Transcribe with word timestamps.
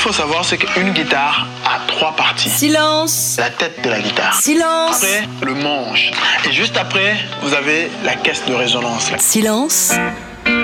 faut 0.00 0.12
savoir, 0.12 0.44
c'est 0.44 0.56
qu'une 0.56 0.92
guitare 0.92 1.46
a 1.66 1.86
trois 1.86 2.16
parties. 2.16 2.48
Silence 2.48 3.36
La 3.38 3.50
tête 3.50 3.84
de 3.84 3.90
la 3.90 4.00
guitare. 4.00 4.34
Silence 4.40 4.96
Après, 4.96 5.28
le 5.42 5.54
manche. 5.54 6.10
Et 6.48 6.52
juste 6.52 6.76
après, 6.78 7.16
vous 7.42 7.52
avez 7.52 7.90
la 8.02 8.14
caisse 8.14 8.42
de 8.46 8.54
résonance. 8.54 9.10
Silence 9.18 9.92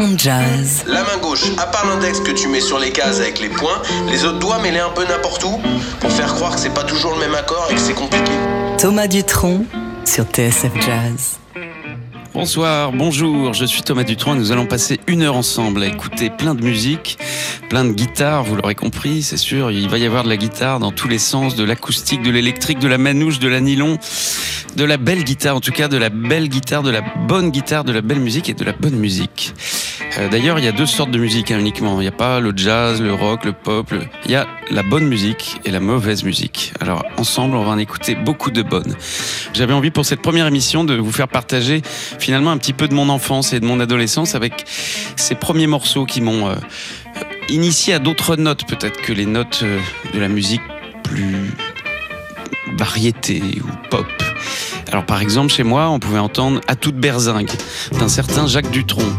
on 0.00 0.16
jazz. 0.16 0.84
La 0.86 1.02
main 1.02 1.18
gauche, 1.20 1.44
à 1.58 1.66
part 1.66 1.86
l'index 1.86 2.20
que 2.20 2.32
tu 2.32 2.48
mets 2.48 2.62
sur 2.62 2.78
les 2.78 2.90
cases 2.90 3.20
avec 3.20 3.38
les 3.38 3.50
points, 3.50 3.82
les 4.10 4.24
autres 4.24 4.38
doigts 4.38 4.58
mets-les 4.58 4.80
un 4.80 4.88
peu 4.90 5.04
n'importe 5.04 5.44
où 5.44 5.60
pour 6.00 6.10
faire 6.10 6.34
croire 6.34 6.54
que 6.54 6.60
c'est 6.60 6.74
pas 6.74 6.84
toujours 6.84 7.12
le 7.12 7.20
même 7.20 7.34
accord 7.34 7.68
et 7.70 7.74
que 7.74 7.80
c'est 7.80 7.94
compliqué. 7.94 8.32
Thomas 8.78 9.06
Dutronc 9.06 9.64
sur 10.04 10.24
TSF 10.24 10.72
Jazz. 10.80 11.38
Bonsoir, 12.36 12.92
bonjour, 12.92 13.54
je 13.54 13.64
suis 13.64 13.80
Thomas 13.80 14.04
Dutronc 14.04 14.34
et 14.34 14.38
nous 14.38 14.52
allons 14.52 14.66
passer 14.66 15.00
une 15.06 15.22
heure 15.22 15.36
ensemble 15.36 15.82
à 15.82 15.86
écouter 15.86 16.28
plein 16.28 16.54
de 16.54 16.62
musique, 16.62 17.16
plein 17.70 17.82
de 17.82 17.92
guitares, 17.92 18.44
vous 18.44 18.56
l'aurez 18.56 18.74
compris, 18.74 19.22
c'est 19.22 19.38
sûr, 19.38 19.70
il 19.70 19.88
va 19.88 19.96
y 19.96 20.04
avoir 20.04 20.22
de 20.22 20.28
la 20.28 20.36
guitare 20.36 20.78
dans 20.78 20.92
tous 20.92 21.08
les 21.08 21.18
sens, 21.18 21.56
de 21.56 21.64
l'acoustique, 21.64 22.20
de 22.20 22.30
l'électrique, 22.30 22.78
de 22.78 22.88
la 22.88 22.98
manouche, 22.98 23.38
de 23.38 23.48
la 23.48 23.62
nylon, 23.62 23.96
de 24.76 24.84
la 24.84 24.98
belle 24.98 25.24
guitare, 25.24 25.56
en 25.56 25.60
tout 25.60 25.72
cas 25.72 25.88
de 25.88 25.96
la 25.96 26.10
belle 26.10 26.50
guitare, 26.50 26.82
de 26.82 26.90
la 26.90 27.00
bonne 27.00 27.50
guitare, 27.50 27.84
de 27.84 27.92
la 27.92 28.02
belle 28.02 28.20
musique 28.20 28.50
et 28.50 28.54
de 28.54 28.64
la 28.64 28.72
bonne 28.72 28.96
musique. 28.96 29.54
Euh, 30.18 30.28
d'ailleurs, 30.28 30.58
il 30.58 30.64
y 30.64 30.68
a 30.68 30.72
deux 30.72 30.86
sortes 30.86 31.10
de 31.10 31.18
musique 31.18 31.50
hein, 31.50 31.58
uniquement. 31.58 32.00
Il 32.00 32.04
n'y 32.04 32.08
a 32.08 32.12
pas 32.12 32.40
le 32.40 32.52
jazz, 32.56 33.00
le 33.02 33.12
rock, 33.12 33.44
le 33.44 33.52
pop. 33.52 33.92
Il 34.24 34.30
y 34.30 34.34
a 34.34 34.46
la 34.70 34.82
bonne 34.82 35.06
musique 35.06 35.60
et 35.64 35.70
la 35.70 35.80
mauvaise 35.80 36.24
musique. 36.24 36.72
Alors, 36.80 37.04
ensemble, 37.18 37.56
on 37.56 37.64
va 37.64 37.72
en 37.72 37.78
écouter 37.78 38.14
beaucoup 38.14 38.50
de 38.50 38.62
bonnes. 38.62 38.96
J'avais 39.52 39.74
envie 39.74 39.90
pour 39.90 40.06
cette 40.06 40.22
première 40.22 40.46
émission 40.46 40.84
de 40.84 40.94
vous 40.94 41.12
faire 41.12 41.28
partager 41.28 41.82
finalement 42.18 42.50
un 42.50 42.58
petit 42.58 42.72
peu 42.72 42.88
de 42.88 42.94
mon 42.94 43.08
enfance 43.08 43.52
et 43.52 43.60
de 43.60 43.66
mon 43.66 43.78
adolescence 43.80 44.34
avec 44.34 44.64
ces 45.16 45.34
premiers 45.34 45.66
morceaux 45.66 46.06
qui 46.06 46.20
m'ont 46.20 46.48
euh, 46.48 46.54
initié 47.48 47.94
à 47.94 47.98
d'autres 47.98 48.36
notes 48.36 48.66
peut-être 48.66 49.00
que 49.02 49.12
les 49.12 49.26
notes 49.26 49.60
euh, 49.62 49.78
de 50.14 50.20
la 50.20 50.28
musique 50.28 50.62
plus 51.02 51.54
variété 52.76 53.42
ou 53.62 53.88
pop. 53.90 54.06
Alors 54.90 55.04
par 55.04 55.20
exemple 55.20 55.52
chez 55.52 55.62
moi 55.62 55.88
on 55.88 55.98
pouvait 55.98 56.18
entendre 56.18 56.60
À 56.68 56.76
toute 56.76 56.96
berzingue 56.96 57.50
d'un 57.98 58.08
certain 58.08 58.46
Jacques 58.46 58.70
Dutronc 58.70 59.12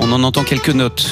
on 0.00 0.12
en 0.12 0.22
entend 0.24 0.42
quelques 0.42 0.70
notes. 0.70 1.06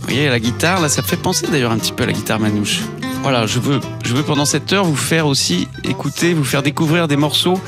Vous 0.00 0.06
voyez, 0.06 0.28
la 0.28 0.40
guitare, 0.40 0.80
là, 0.80 0.88
ça 0.88 1.02
fait 1.02 1.16
penser 1.16 1.46
d'ailleurs 1.46 1.72
un 1.72 1.78
petit 1.78 1.92
peu 1.92 2.04
à 2.04 2.06
la 2.06 2.12
guitare 2.12 2.40
manouche. 2.40 2.80
Voilà, 3.22 3.46
je 3.46 3.58
veux, 3.58 3.80
je 4.04 4.14
veux 4.14 4.22
pendant 4.22 4.44
cette 4.44 4.72
heure 4.72 4.84
vous 4.84 4.96
faire 4.96 5.26
aussi 5.26 5.68
écouter, 5.84 6.32
vous 6.32 6.44
faire 6.44 6.62
découvrir 6.62 7.08
des 7.08 7.16
morceaux 7.16 7.60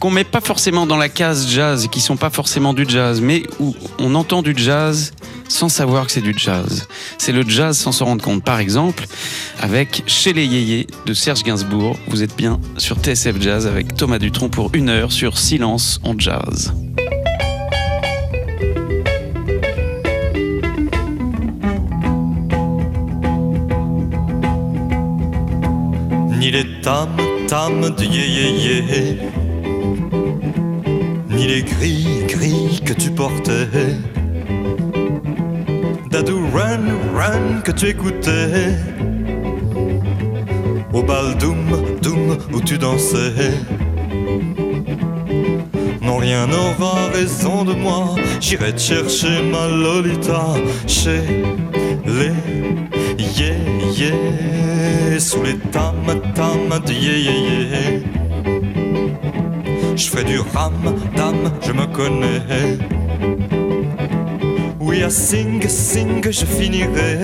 qu'on 0.00 0.10
met 0.10 0.24
pas 0.24 0.40
forcément 0.40 0.86
dans 0.86 0.96
la 0.96 1.10
case 1.10 1.46
jazz, 1.46 1.86
qui 1.88 2.00
sont 2.00 2.16
pas 2.16 2.30
forcément 2.30 2.72
du 2.72 2.86
jazz, 2.88 3.20
mais 3.20 3.42
où 3.60 3.76
on 3.98 4.14
entend 4.14 4.40
du 4.40 4.54
jazz 4.56 5.12
sans 5.46 5.68
savoir 5.68 6.06
que 6.06 6.12
c'est 6.12 6.22
du 6.22 6.34
jazz. 6.34 6.88
C'est 7.18 7.32
le 7.32 7.46
jazz 7.46 7.76
sans 7.76 7.92
s'en 7.92 8.06
rendre 8.06 8.24
compte. 8.24 8.42
Par 8.42 8.60
exemple, 8.60 9.06
avec 9.60 10.02
Chez 10.06 10.32
les 10.32 10.46
Yéyés 10.46 10.86
de 11.04 11.12
Serge 11.12 11.42
Gainsbourg. 11.42 11.96
Vous 12.08 12.22
êtes 12.22 12.34
bien 12.34 12.60
sur 12.78 12.96
TSF 12.96 13.40
Jazz 13.40 13.66
avec 13.66 13.94
Thomas 13.94 14.18
Dutronc 14.18 14.48
pour 14.48 14.70
une 14.72 14.88
heure 14.88 15.12
sur 15.12 15.36
Silence 15.36 16.00
en 16.02 16.18
jazz. 16.18 16.72
Les 26.62 26.80
tam 26.82 27.08
tam 27.48 27.80
de 27.80 28.04
yé 28.04 28.26
yé 28.36 28.48
yé, 28.64 29.18
ni 31.30 31.46
les 31.46 31.62
gris 31.62 32.24
gris 32.28 32.80
que 32.84 32.92
tu 32.92 33.10
portais, 33.10 33.68
dadou 36.10 36.40
run 36.54 36.84
run 37.16 37.60
que 37.64 37.72
tu 37.72 37.86
écoutais, 37.88 38.74
au 40.92 41.02
bal 41.02 41.36
doum 41.38 41.70
doum 42.02 42.36
où 42.52 42.60
tu 42.60 42.76
dansais. 42.78 43.54
Non, 46.02 46.16
rien 46.16 46.46
n'aura 46.46 46.94
raison 47.14 47.64
de 47.64 47.74
moi. 47.74 48.16
J'irai 48.40 48.72
te 48.74 48.80
chercher 48.80 49.42
ma 49.52 49.68
Lolita 49.68 50.44
chez 50.86 51.22
les 52.06 52.34
yeah 53.38 53.54
yeah 53.96 54.39
sous 55.20 55.42
les 55.42 55.58
tam 55.70 55.94
tam 56.34 56.80
de 56.86 56.92
yeah 56.92 57.18
yeah. 57.18 58.00
Je 59.94 60.08
fais 60.08 60.24
du 60.24 60.38
ram 60.54 60.72
dam, 61.14 61.36
je 61.60 61.72
me 61.72 61.86
connais. 61.86 62.78
Oui, 64.80 65.02
à 65.02 65.10
sing 65.10 65.62
sing, 65.68 66.24
je 66.24 66.46
finirai. 66.46 67.18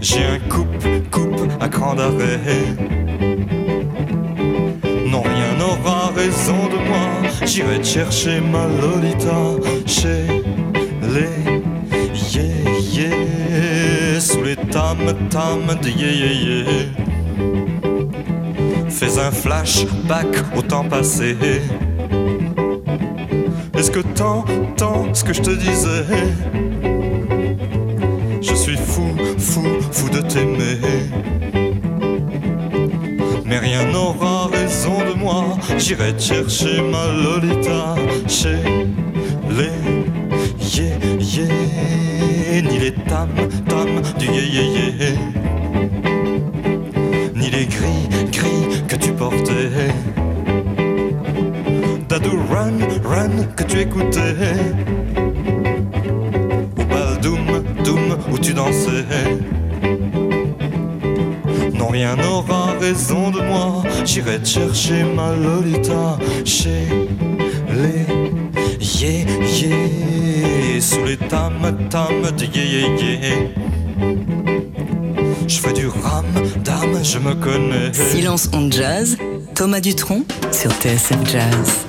J'ai 0.00 0.24
un 0.24 0.38
coupe 0.48 0.86
coupe 1.10 1.50
à 1.60 1.68
grand 1.68 1.98
arrêt. 1.98 2.40
Non, 5.06 5.22
rien 5.22 5.52
n'aura 5.58 6.12
raison 6.16 6.60
de 6.72 6.78
moi. 6.88 7.08
J'irai 7.44 7.80
te 7.80 7.86
chercher 7.86 8.40
ma 8.40 8.66
Lolita 8.80 9.40
chez 9.86 10.24
les 11.14 11.57
Fais 18.88 19.18
un 19.18 19.30
flashback 19.30 20.26
au 20.56 20.62
temps 20.62 20.84
passé. 20.84 21.36
Est-ce 23.76 23.90
que 23.90 24.00
t'entends 24.00 25.12
ce 25.12 25.24
que 25.24 25.32
je 25.32 25.42
te 25.42 25.50
disais? 25.50 26.04
Je 28.40 28.54
suis 28.54 28.76
fou, 28.76 29.14
fou, 29.38 29.64
fou 29.92 30.08
de 30.08 30.20
t'aimer. 30.20 30.78
Mais 33.44 33.58
rien 33.58 33.84
n'aura 33.92 34.48
raison 34.48 34.98
de 35.08 35.18
moi. 35.18 35.44
J'irai 35.78 36.14
te 36.14 36.22
chercher 36.22 36.82
ma 36.82 37.06
Lolita 37.12 37.94
chez 38.26 38.58
les 39.50 39.98
yeah 40.74 40.98
yeah, 41.20 41.48
ni 42.62 42.78
les 42.78 42.92
tam 42.92 43.28
tam 43.68 43.88
du 44.18 44.26
yeah 44.26 44.46
yeah 44.56 44.70
yeah, 45.00 45.16
ni 47.34 47.50
les 47.50 47.66
gris 47.66 48.08
gris 48.32 48.82
que 48.88 48.96
tu 48.96 49.12
portais. 49.12 49.92
Dadou 52.08 52.38
run 52.50 52.78
run 53.04 53.34
que 53.56 53.64
tu 53.64 53.80
écoutais. 53.80 54.34
Au 56.78 56.84
bal 56.84 57.20
doum 57.22 58.16
où 58.32 58.38
tu 58.38 58.52
dansais. 58.54 59.04
Non, 61.78 61.88
rien 61.88 62.16
n'aura 62.16 62.72
raison 62.80 63.30
de 63.30 63.40
moi. 63.40 63.82
J'irai 64.04 64.38
te 64.40 64.48
chercher 64.48 65.04
ma 65.16 65.34
Lolita 65.34 66.18
chez 66.44 66.88
les 67.70 68.06
yeah 68.80 70.27
sous 70.80 71.04
les 71.04 71.16
tam 71.16 71.52
tam 71.90 72.22
de 72.36 72.44
yeah. 72.44 73.48
Je 75.46 75.58
fais 75.60 75.72
du 75.72 75.88
ram 75.88 76.24
dam, 76.64 77.02
je 77.02 77.18
me 77.18 77.34
connais. 77.34 77.92
Silence 77.92 78.48
on 78.52 78.70
jazz, 78.70 79.16
Thomas 79.54 79.80
Dutronc 79.80 80.24
sur 80.52 80.70
TSF 80.70 81.24
Jazz. 81.24 81.86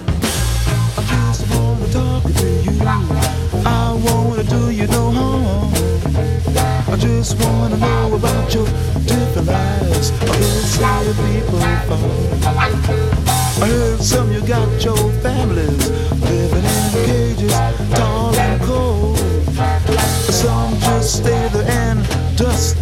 I 6.92 6.96
just 6.98 7.36
wanna 7.42 7.78
know 7.78 8.16
about 8.16 8.54
your 8.54 8.66
different 9.06 9.48
lives. 9.48 10.12
I 10.22 10.26
heard 10.26 10.66
some 10.66 11.14
people 11.28 11.60
fall. 11.88 12.02
I 13.62 13.68
heard 13.68 14.02
some 14.02 14.32
you 14.32 14.42
got 14.42 14.84
your 14.84 14.98
families 15.22 15.79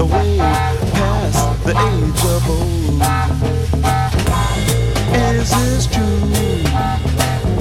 away 0.08 0.38
past 0.38 1.64
the 1.64 1.72
age 1.72 2.24
of 2.34 2.50
old. 2.50 3.02
Is 5.16 5.50
this 5.50 5.88
true? 5.88 6.20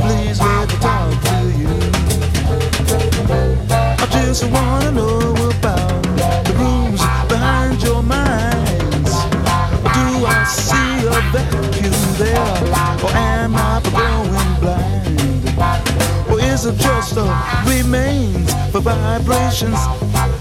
Please 0.00 0.38
let 0.40 0.68
me 0.68 0.76
talk 0.86 1.10
to 1.28 1.38
you. 1.60 1.74
I 3.98 4.06
just 4.10 4.44
wanna 4.50 4.90
know 4.92 5.18
about 5.50 6.02
the 6.46 6.52
rooms 6.58 7.02
behind 7.28 7.82
your 7.82 8.02
minds. 8.02 9.12
Do 9.96 10.04
I 10.26 10.44
see 10.48 11.06
a 11.06 11.20
vacuum 11.32 12.00
there, 12.18 12.38
or 13.04 13.12
am 13.14 13.56
I? 13.56 13.60
Or 13.96 14.35
is 16.56 16.64
a 16.64 16.72
just 16.76 17.16
a 17.18 17.24
remains 17.66 18.50
for 18.72 18.80
vibrations 18.80 19.78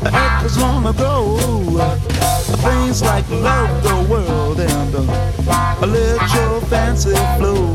that 0.02 0.14
echoes 0.14 0.58
long 0.58 0.86
ago. 0.86 1.36
Things 2.64 3.02
like 3.02 3.30
love, 3.30 3.84
the 3.84 3.98
world, 4.10 4.60
and 4.62 4.96
uh, 4.96 5.86
let 5.86 6.22
your 6.36 6.62
fancy 6.72 7.16
flow. 7.36 7.66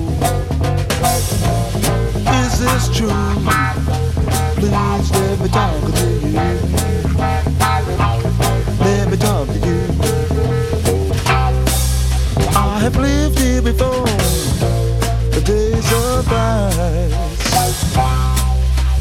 Is 2.40 2.52
this 2.64 2.88
true? 2.96 3.10
Please 4.56 5.10
let 5.18 5.36
me 5.42 5.48
talk 5.48 5.80
to 5.98 6.06
you. 6.24 6.32
Let 8.86 9.10
me 9.10 9.16
talk 9.18 9.48
to 9.48 9.58
you. 9.68 9.80
I 12.56 12.78
have 12.84 12.96
lived 12.96 13.38
here 13.38 13.60
before. 13.60 14.06
The 15.34 15.42
days 15.44 15.92
are 15.92 16.22
bright. 16.22 17.29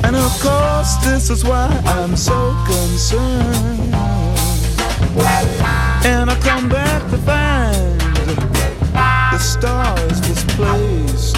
And 0.10 0.18
of 0.18 0.42
course, 0.42 0.96
this 1.06 1.30
is 1.30 1.46
why 1.46 1.68
I'm 1.86 2.16
so 2.16 2.56
concerned. 2.66 3.94
And 6.04 6.32
I 6.32 6.40
come 6.42 6.68
back 6.68 7.04
to 7.12 7.18
find 7.20 8.02
the 9.32 9.38
stars 9.38 10.20
displaced 10.22 11.38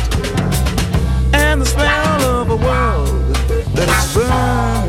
and 1.33 1.59
the 1.61 1.65
smell 1.65 2.21
of 2.39 2.49
a 2.49 2.55
world 2.55 3.35
that 3.75 3.89
is 3.89 4.13
burned. 4.13 4.80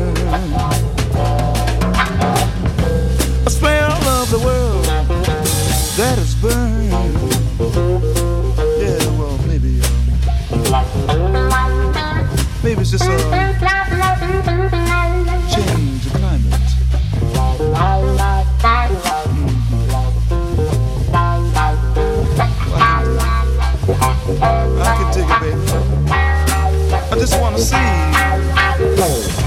I 27.63 28.77
see. 28.77 29.43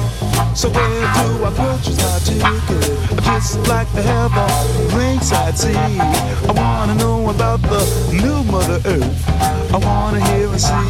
So 0.55 0.71
where 0.71 1.01
do 1.01 1.45
I 1.45 1.53
purchase 1.55 1.99
my 1.99 2.19
ticket? 2.25 3.23
Just 3.25 3.59
like 3.69 3.89
have 3.89 4.33
a 4.33 4.97
ringside 4.97 5.59
seat. 5.59 5.77
I 5.77 6.53
wanna 6.53 6.95
know 6.95 7.29
about 7.29 7.61
the 7.61 7.85
new 8.13 8.43
Mother 8.51 8.81
Earth. 8.87 9.29
I 9.75 9.77
wanna 9.77 10.21
hear 10.29 10.49
and 10.49 10.61
see 10.61 10.89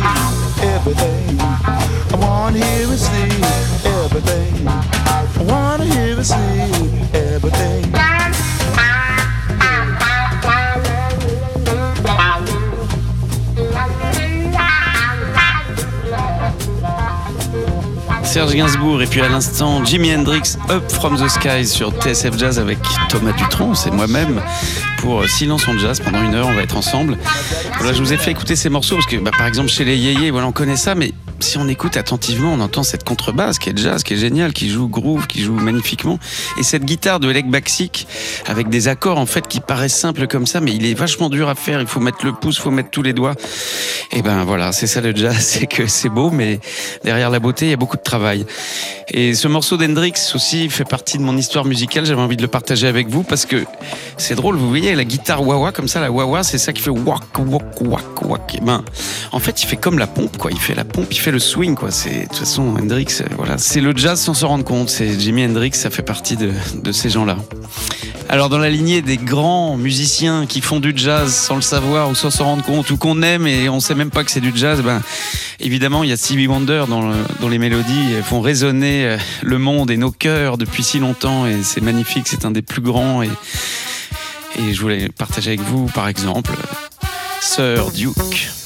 everything. 0.62 1.40
I 1.40 2.16
wanna 2.16 2.58
hear 2.58 2.88
and 2.88 2.98
see 2.98 3.42
everything. 3.84 4.68
I 4.68 5.26
wanna 5.40 5.84
hear 5.84 6.16
and 6.16 6.26
see 6.26 7.08
everything. 7.12 7.95
Serge 18.36 18.54
Gainsbourg 18.54 19.00
et 19.00 19.06
puis 19.06 19.22
à 19.22 19.30
l'instant 19.30 19.82
Jimi 19.82 20.14
Hendrix 20.14 20.58
Up 20.68 20.82
from 20.92 21.16
the 21.16 21.26
Skies 21.26 21.66
sur 21.66 21.90
TSF 21.90 22.36
Jazz 22.36 22.58
avec 22.58 22.76
Thomas 23.08 23.32
Dutronc, 23.32 23.74
c'est 23.74 23.90
moi-même 23.90 24.42
pour 24.98 25.26
Silence 25.26 25.66
en 25.66 25.78
Jazz 25.78 26.00
pendant 26.00 26.22
une 26.22 26.34
heure, 26.34 26.46
on 26.46 26.52
va 26.52 26.60
être 26.60 26.76
ensemble. 26.76 27.16
Voilà, 27.78 27.94
je 27.94 28.02
vous 28.02 28.12
ai 28.12 28.18
fait 28.18 28.32
écouter 28.32 28.54
ces 28.54 28.68
morceaux 28.68 28.96
parce 28.96 29.06
que 29.06 29.16
bah, 29.16 29.30
par 29.38 29.46
exemple 29.46 29.70
chez 29.70 29.84
les 29.84 29.96
Yéyés, 29.96 30.30
voilà, 30.30 30.48
on 30.48 30.52
connaît 30.52 30.76
ça, 30.76 30.94
mais 30.94 31.12
si 31.40 31.58
on 31.58 31.68
écoute 31.68 31.96
attentivement, 31.96 32.52
on 32.52 32.60
entend 32.60 32.82
cette 32.82 33.04
contrebasse 33.04 33.58
qui 33.58 33.70
est 33.70 33.78
jazz, 33.78 34.02
qui 34.02 34.14
est 34.14 34.18
géniale, 34.18 34.52
qui 34.52 34.68
joue 34.70 34.88
groove, 34.88 35.26
qui 35.26 35.42
joue 35.42 35.54
magnifiquement, 35.54 36.18
et 36.58 36.62
cette 36.62 36.84
guitare 36.84 37.20
de 37.20 37.28
Alec 37.28 37.48
Baxic 37.50 38.06
avec 38.46 38.68
des 38.68 38.88
accords 38.88 39.18
en 39.18 39.26
fait 39.26 39.46
qui 39.46 39.60
paraissent 39.60 39.96
simples 39.96 40.26
comme 40.26 40.46
ça, 40.46 40.60
mais 40.60 40.72
il 40.72 40.86
est 40.86 40.94
vachement 40.94 41.28
dur 41.28 41.48
à 41.48 41.54
faire. 41.54 41.80
Il 41.80 41.86
faut 41.86 42.00
mettre 42.00 42.24
le 42.24 42.32
pouce, 42.32 42.56
il 42.56 42.62
faut 42.62 42.70
mettre 42.70 42.90
tous 42.90 43.02
les 43.02 43.12
doigts. 43.12 43.34
Et 44.12 44.22
ben 44.22 44.44
voilà, 44.44 44.72
c'est 44.72 44.86
ça 44.86 45.00
le 45.00 45.14
jazz, 45.14 45.36
c'est 45.40 45.66
que 45.66 45.86
c'est 45.86 46.08
beau, 46.08 46.30
mais 46.30 46.60
derrière 47.04 47.30
la 47.30 47.38
beauté, 47.38 47.66
il 47.66 47.70
y 47.70 47.74
a 47.74 47.76
beaucoup 47.76 47.96
de 47.96 48.02
travail. 48.02 48.46
Et 49.08 49.34
ce 49.34 49.48
morceau 49.48 49.76
d'Hendrix 49.76 50.14
aussi 50.34 50.68
fait 50.68 50.84
partie 50.84 51.18
de 51.18 51.22
mon 51.22 51.36
histoire 51.36 51.64
musicale. 51.64 52.04
J'avais 52.06 52.20
envie 52.20 52.36
de 52.36 52.42
le 52.42 52.48
partager 52.48 52.86
avec 52.86 53.08
vous 53.08 53.22
parce 53.22 53.46
que 53.46 53.64
c'est 54.16 54.34
drôle. 54.34 54.56
Vous 54.56 54.68
voyez 54.68 54.94
la 54.94 55.04
guitare 55.04 55.46
wah-wah 55.46 55.72
comme 55.72 55.88
ça, 55.88 56.00
la 56.00 56.10
wah-wah, 56.10 56.42
c'est 56.42 56.58
ça 56.58 56.72
qui 56.72 56.82
fait 56.82 56.90
wak 56.90 57.38
wak 57.38 57.80
wak 57.80 58.22
wak. 58.22 58.54
Et 58.54 58.60
ben, 58.60 58.84
en 59.32 59.38
fait, 59.38 59.62
il 59.62 59.66
fait 59.66 59.76
comme 59.76 59.98
la 59.98 60.06
pompe, 60.06 60.36
quoi. 60.38 60.50
Il 60.50 60.58
fait 60.58 60.74
la 60.74 60.84
pompe, 60.84 61.08
il 61.10 61.18
fait 61.18 61.25
le 61.30 61.38
swing, 61.38 61.74
quoi. 61.74 61.90
C'est 61.90 62.22
de 62.22 62.28
toute 62.28 62.38
façon 62.38 62.74
Hendrix, 62.78 63.06
euh, 63.20 63.24
voilà, 63.36 63.58
c'est 63.58 63.80
le 63.80 63.96
jazz 63.96 64.20
sans 64.20 64.34
s'en 64.34 64.48
rendre 64.48 64.64
compte. 64.64 64.90
C'est 64.90 65.18
Jimi 65.18 65.44
Hendrix, 65.44 65.72
ça 65.74 65.90
fait 65.90 66.02
partie 66.02 66.36
de, 66.36 66.52
ces 66.92 67.10
gens-là. 67.10 67.36
Alors 68.28 68.48
dans 68.48 68.58
la 68.58 68.70
lignée 68.70 69.02
des 69.02 69.16
grands 69.16 69.76
musiciens 69.76 70.46
qui 70.46 70.60
font 70.60 70.80
du 70.80 70.92
jazz 70.96 71.32
sans 71.32 71.54
le 71.54 71.62
savoir 71.62 72.10
ou 72.10 72.14
sans 72.14 72.30
s'en 72.30 72.44
rendre 72.44 72.64
compte 72.64 72.90
ou 72.90 72.96
qu'on 72.96 73.22
aime 73.22 73.46
et 73.46 73.68
on 73.68 73.78
sait 73.78 73.94
même 73.94 74.10
pas 74.10 74.24
que 74.24 74.30
c'est 74.30 74.40
du 74.40 74.52
jazz, 74.54 74.82
ben 74.82 75.00
évidemment 75.60 76.02
il 76.02 76.10
y 76.10 76.12
a 76.12 76.16
Stevie 76.16 76.48
Wonder 76.48 76.84
dont 76.88 77.48
les 77.48 77.58
mélodies 77.58 78.14
euh, 78.14 78.22
font 78.22 78.40
résonner 78.40 79.06
euh, 79.06 79.18
le 79.42 79.58
monde 79.58 79.92
et 79.92 79.96
nos 79.96 80.10
cœurs 80.10 80.58
depuis 80.58 80.82
si 80.82 80.98
longtemps 80.98 81.46
et 81.46 81.62
c'est 81.62 81.80
magnifique, 81.80 82.26
c'est 82.26 82.44
un 82.44 82.50
des 82.50 82.62
plus 82.62 82.82
grands 82.82 83.22
et, 83.22 83.30
et 84.58 84.74
je 84.74 84.80
voulais 84.80 85.08
partager 85.16 85.50
avec 85.50 85.60
vous 85.60 85.86
par 85.86 86.08
exemple 86.08 86.52
Sir 87.40 87.92
Duke. 87.92 88.65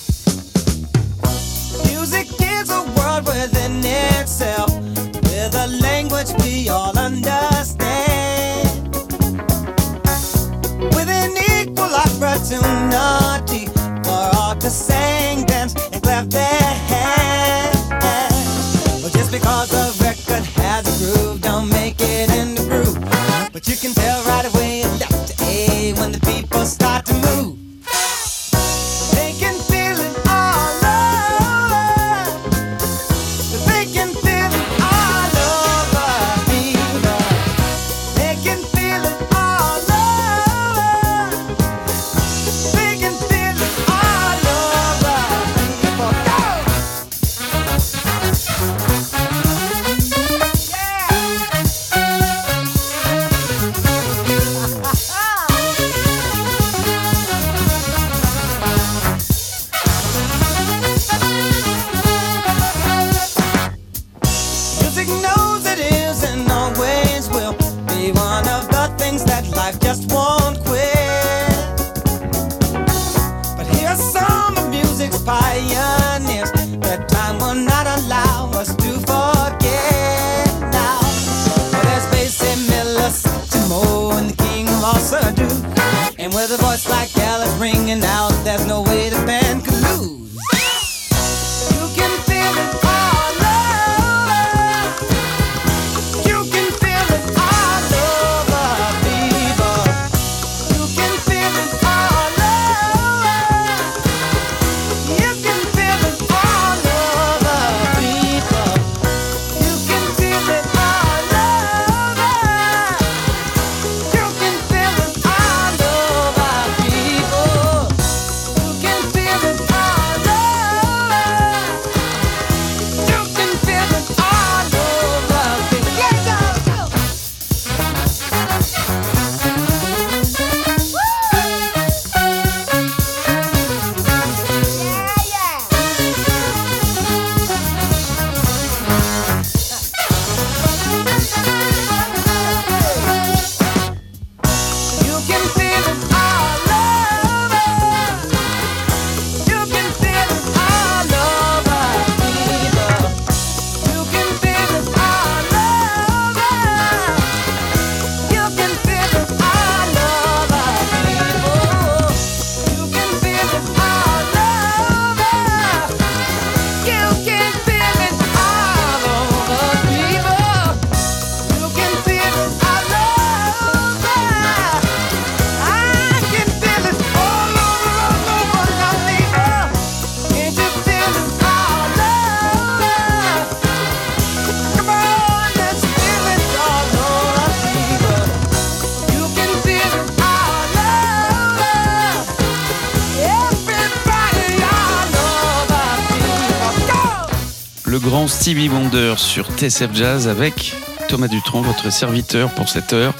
Stevie 198.30 198.68
Wonder 198.68 199.14
sur 199.16 199.50
TSF 199.50 199.92
Jazz 199.92 200.28
avec 200.28 200.72
Thomas 201.08 201.26
Dutronc, 201.26 201.62
votre 201.62 201.90
serviteur 201.90 202.54
pour 202.54 202.68
cette 202.68 202.92
heure. 202.92 203.12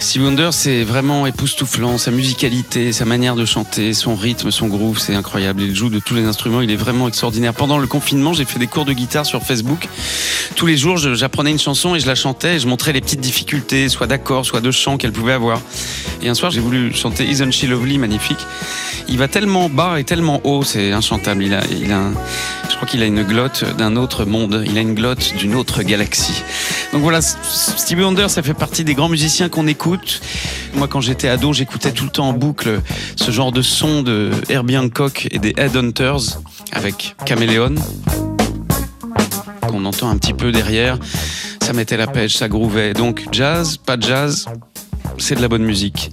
Stevie 0.00 0.24
Wonder, 0.26 0.50
c'est 0.52 0.84
vraiment 0.84 1.26
époustouflant, 1.26 1.98
sa 1.98 2.10
musicalité, 2.12 2.92
sa 2.92 3.04
manière 3.04 3.34
de 3.34 3.44
chanter, 3.44 3.92
son 3.92 4.14
rythme, 4.14 4.50
son 4.50 4.68
groove, 4.68 4.98
c'est 4.98 5.14
incroyable. 5.14 5.60
Il 5.62 5.74
joue 5.74 5.90
de 5.90 5.98
tous 5.98 6.14
les 6.14 6.24
instruments, 6.24 6.60
il 6.60 6.70
est 6.70 6.76
vraiment 6.76 7.08
extraordinaire. 7.08 7.52
Pendant 7.52 7.78
le 7.78 7.86
confinement, 7.86 8.32
j'ai 8.32 8.44
fait 8.44 8.58
des 8.60 8.68
cours 8.68 8.84
de 8.84 8.92
guitare 8.92 9.26
sur 9.26 9.42
Facebook. 9.42 9.88
Tous 10.54 10.66
les 10.66 10.76
jours, 10.76 10.96
j'apprenais 10.98 11.50
une 11.50 11.58
chanson 11.58 11.94
et 11.96 12.00
je 12.00 12.06
la 12.06 12.14
chantais 12.14 12.56
et 12.56 12.58
je 12.60 12.68
montrais 12.68 12.92
les 12.92 13.00
petites 13.00 13.20
difficultés, 13.20 13.88
soit 13.88 14.06
d'accords, 14.06 14.46
soit 14.46 14.60
de 14.60 14.70
chant 14.70 14.96
qu'elle 14.98 15.12
pouvait 15.12 15.32
avoir. 15.32 15.60
Et 16.22 16.28
un 16.28 16.34
soir, 16.34 16.52
j'ai 16.52 16.60
voulu 16.60 16.94
chanter 16.94 17.24
Isn't 17.26 17.50
She 17.52 17.64
Lovely, 17.64 17.98
magnifique. 17.98 18.38
Il 19.08 19.18
va 19.18 19.26
tellement 19.26 19.68
bas 19.68 19.98
et 19.98 20.04
tellement 20.04 20.40
haut, 20.44 20.62
c'est 20.62 20.92
inchantable. 20.92 21.42
Il 21.42 21.54
a, 21.54 21.60
il 21.70 21.90
a 21.92 22.02
je 22.70 22.76
crois 22.76 22.86
qu'il 22.86 23.02
a 23.02 23.06
une 23.06 23.24
glotte 23.24 23.64
d'un 23.76 23.96
autre 23.96 24.24
monde. 24.24 24.62
Il 24.66 24.76
a 24.78 24.80
une 24.80 24.94
glotte 24.94 25.34
d'une 25.36 25.54
autre 25.56 25.82
galaxie. 25.82 26.42
Donc 26.92 27.02
voilà, 27.02 27.18
S- 27.18 27.36
Stevie 27.76 28.02
Wonder, 28.04 28.28
ça 28.28 28.42
fait 28.42 28.54
partie 28.54 28.84
des 28.84 28.94
grands 28.94 29.08
musiciens 29.08 29.48
qu'on 29.48 29.66
écoute. 29.66 29.87
Moi, 30.74 30.88
quand 30.88 31.00
j'étais 31.00 31.28
ado, 31.28 31.52
j'écoutais 31.52 31.92
tout 31.92 32.04
le 32.04 32.10
temps 32.10 32.28
en 32.28 32.32
boucle 32.32 32.80
ce 33.16 33.30
genre 33.30 33.52
de 33.52 33.62
son 33.62 34.02
de 34.02 34.30
Herbie 34.48 34.76
Hancock 34.76 35.28
et 35.30 35.38
des 35.38 35.54
Headhunters 35.56 36.40
avec 36.72 37.16
Caméléon 37.24 37.76
qu'on 39.68 39.84
entend 39.84 40.08
un 40.08 40.16
petit 40.16 40.34
peu 40.34 40.52
derrière. 40.52 40.98
Ça 41.62 41.72
mettait 41.72 41.96
la 41.96 42.06
pêche, 42.06 42.36
ça 42.36 42.48
grouvait. 42.48 42.94
Donc 42.94 43.26
jazz, 43.32 43.76
pas 43.76 43.98
jazz, 43.98 44.46
c'est 45.18 45.34
de 45.34 45.40
la 45.40 45.48
bonne 45.48 45.64
musique. 45.64 46.10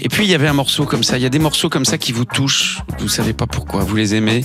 Et 0.00 0.08
puis 0.08 0.24
il 0.24 0.30
y 0.30 0.34
avait 0.34 0.48
un 0.48 0.52
morceau 0.54 0.84
comme 0.84 1.04
ça, 1.04 1.18
il 1.18 1.22
y 1.22 1.26
a 1.26 1.28
des 1.28 1.38
morceaux 1.38 1.68
comme 1.68 1.84
ça 1.84 1.98
qui 1.98 2.12
vous 2.12 2.24
touchent, 2.24 2.80
vous 2.98 3.08
savez 3.08 3.32
pas 3.32 3.46
pourquoi, 3.46 3.84
vous 3.84 3.94
les 3.94 4.14
aimez. 4.14 4.44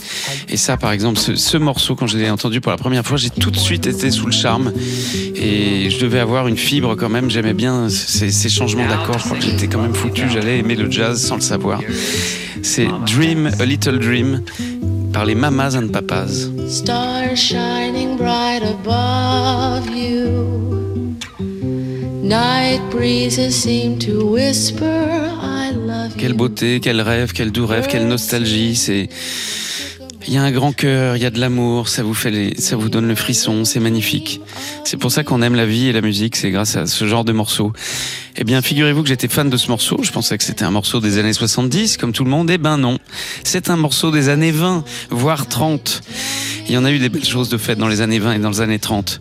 Et 0.49 0.57
ça 0.57 0.77
par 0.77 0.91
exemple, 0.91 1.19
ce, 1.19 1.35
ce 1.35 1.57
morceau 1.57 1.95
quand 1.95 2.07
je 2.07 2.17
l'ai 2.17 2.29
entendu 2.29 2.61
pour 2.61 2.71
la 2.71 2.77
première 2.77 3.05
fois, 3.05 3.17
j'ai 3.17 3.29
tout 3.29 3.51
de 3.51 3.57
suite 3.57 3.87
été 3.87 4.11
sous 4.11 4.25
le 4.25 4.31
charme. 4.31 4.73
Et 5.35 5.89
je 5.89 5.99
devais 5.99 6.19
avoir 6.19 6.47
une 6.47 6.57
fibre 6.57 6.95
quand 6.95 7.09
même, 7.09 7.29
j'aimais 7.29 7.53
bien 7.53 7.89
ces, 7.89 8.31
ces 8.31 8.49
changements 8.49 8.87
d'accords, 8.87 9.19
je 9.19 9.25
crois 9.25 9.37
que 9.37 9.43
j'étais 9.43 9.67
quand 9.67 9.81
même 9.81 9.95
foutu, 9.95 10.29
j'allais 10.29 10.59
aimer 10.59 10.75
le 10.75 10.91
jazz 10.91 11.21
sans 11.21 11.35
le 11.35 11.41
savoir. 11.41 11.81
C'est 12.61 12.87
Dream, 13.05 13.49
a 13.59 13.65
Little 13.65 13.99
Dream 13.99 14.41
par 15.13 15.25
les 15.25 15.35
Mamas 15.35 15.75
and 15.75 15.89
Papas. 15.89 16.49
Stars 16.67 17.37
shining 17.37 18.17
bright 18.17 18.61
above 18.63 19.16
Quelle 26.17 26.33
beauté, 26.33 26.81
quel 26.81 26.99
rêve, 26.99 27.31
quel 27.33 27.53
doux 27.53 27.65
rêve, 27.65 27.87
quelle 27.87 28.05
nostalgie. 28.05 28.75
C'est 28.75 29.07
il 30.27 30.33
y 30.33 30.37
a 30.37 30.43
un 30.43 30.51
grand 30.51 30.73
cœur, 30.73 31.15
il 31.15 31.23
y 31.23 31.25
a 31.25 31.29
de 31.29 31.39
l'amour, 31.39 31.87
ça 31.87 32.03
vous 32.03 32.13
fait 32.13 32.31
les, 32.31 32.59
ça 32.59 32.75
vous 32.75 32.89
donne 32.89 33.07
le 33.07 33.15
frisson, 33.15 33.63
c'est 33.63 33.79
magnifique. 33.79 34.41
C'est 34.83 34.97
pour 34.97 35.09
ça 35.09 35.23
qu'on 35.23 35.41
aime 35.41 35.55
la 35.55 35.65
vie 35.65 35.87
et 35.87 35.93
la 35.93 36.01
musique, 36.01 36.35
c'est 36.35 36.51
grâce 36.51 36.75
à 36.75 36.85
ce 36.85 37.07
genre 37.07 37.23
de 37.23 37.31
morceaux. 37.31 37.71
Eh 38.35 38.43
bien, 38.43 38.61
figurez-vous 38.61 39.03
que 39.03 39.07
j'étais 39.07 39.29
fan 39.29 39.49
de 39.49 39.55
ce 39.55 39.69
morceau, 39.69 39.99
je 40.03 40.11
pensais 40.11 40.37
que 40.37 40.43
c'était 40.43 40.65
un 40.65 40.71
morceau 40.71 40.99
des 40.99 41.17
années 41.17 41.31
70 41.31 41.95
comme 41.95 42.11
tout 42.11 42.25
le 42.25 42.29
monde, 42.29 42.51
eh 42.51 42.57
ben 42.57 42.77
non. 42.77 42.99
C'est 43.45 43.69
un 43.69 43.77
morceau 43.77 44.11
des 44.11 44.27
années 44.27 44.51
20, 44.51 44.83
voire 45.11 45.47
30. 45.47 46.01
Il 46.67 46.73
y 46.73 46.77
en 46.77 46.85
a 46.85 46.91
eu 46.91 46.99
des 46.99 47.09
belles 47.09 47.25
choses 47.25 47.49
de 47.49 47.57
faites 47.57 47.77
dans 47.77 47.87
les 47.87 48.01
années 48.01 48.19
20 48.19 48.33
et 48.33 48.39
dans 48.39 48.49
les 48.49 48.61
années 48.61 48.79
30. 48.79 49.19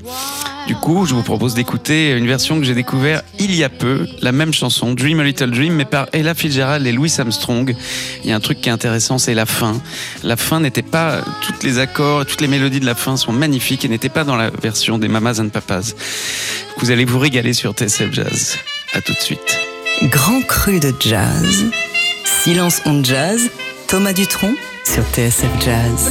Du 0.66 0.74
coup, 0.74 1.06
je 1.06 1.14
vous 1.14 1.22
propose 1.22 1.54
d'écouter 1.54 2.10
une 2.12 2.26
version 2.26 2.58
que 2.58 2.64
j'ai 2.64 2.74
découverte 2.74 3.24
il 3.38 3.54
y 3.54 3.62
a 3.62 3.68
peu, 3.68 4.06
la 4.20 4.32
même 4.32 4.52
chanson, 4.52 4.92
Dream 4.92 5.20
a 5.20 5.24
Little 5.24 5.50
Dream, 5.50 5.74
mais 5.74 5.84
par 5.84 6.08
Ella 6.12 6.34
Fitzgerald 6.34 6.84
et 6.86 6.92
Louis 6.92 7.12
Armstrong. 7.18 7.76
Il 8.24 8.30
y 8.30 8.32
a 8.32 8.36
un 8.36 8.40
truc 8.40 8.60
qui 8.60 8.68
est 8.68 8.72
intéressant, 8.72 9.18
c'est 9.18 9.34
la 9.34 9.46
fin. 9.46 9.80
La 10.24 10.36
fin 10.36 10.58
n'était 10.58 10.82
pas, 10.82 11.22
toutes 11.42 11.62
les 11.62 11.78
accords, 11.78 12.26
toutes 12.26 12.40
les 12.40 12.48
mélodies 12.48 12.80
de 12.80 12.86
la 12.86 12.96
fin 12.96 13.16
sont 13.16 13.32
magnifiques 13.32 13.84
et 13.84 13.88
n'étaient 13.88 14.08
pas 14.08 14.24
dans 14.24 14.36
la 14.36 14.50
version 14.50 14.98
des 14.98 15.06
Mamas 15.06 15.38
and 15.40 15.50
Papas. 15.50 15.94
Vous 16.78 16.90
allez 16.90 17.04
vous 17.04 17.20
régaler 17.20 17.52
sur 17.52 17.72
TSF 17.72 18.12
Jazz. 18.12 18.56
À 18.92 19.00
tout 19.00 19.12
de 19.12 19.20
suite. 19.20 19.58
Grand 20.04 20.42
cru 20.42 20.80
de 20.80 20.92
jazz. 20.98 21.66
Silence 22.24 22.82
on 22.86 23.04
jazz. 23.04 23.50
Thomas 23.86 24.12
Dutronc 24.12 24.54
sur 24.84 25.04
TSF 25.12 25.50
Jazz. 25.64 26.10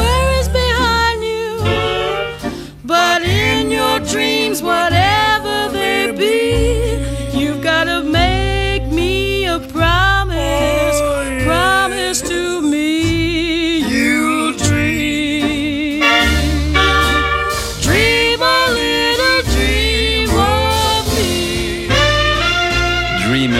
dreams, 4.11 4.61
whatever 4.61 5.69
they 5.71 6.11
be, 6.11 7.37
you've 7.37 7.61
gotta 7.63 8.03
make 8.03 8.85
me 8.91 9.45
a 9.45 9.59
promise. 9.59 10.99
Promise 11.45 12.21
to 12.21 12.61
me 12.61 13.79
you'll 13.79 14.53
dream. 14.57 16.03
Dream 17.81 18.41
a 18.41 18.67
little 18.79 19.41
dream 19.55 20.29
of 20.29 21.07
me. 21.15 21.87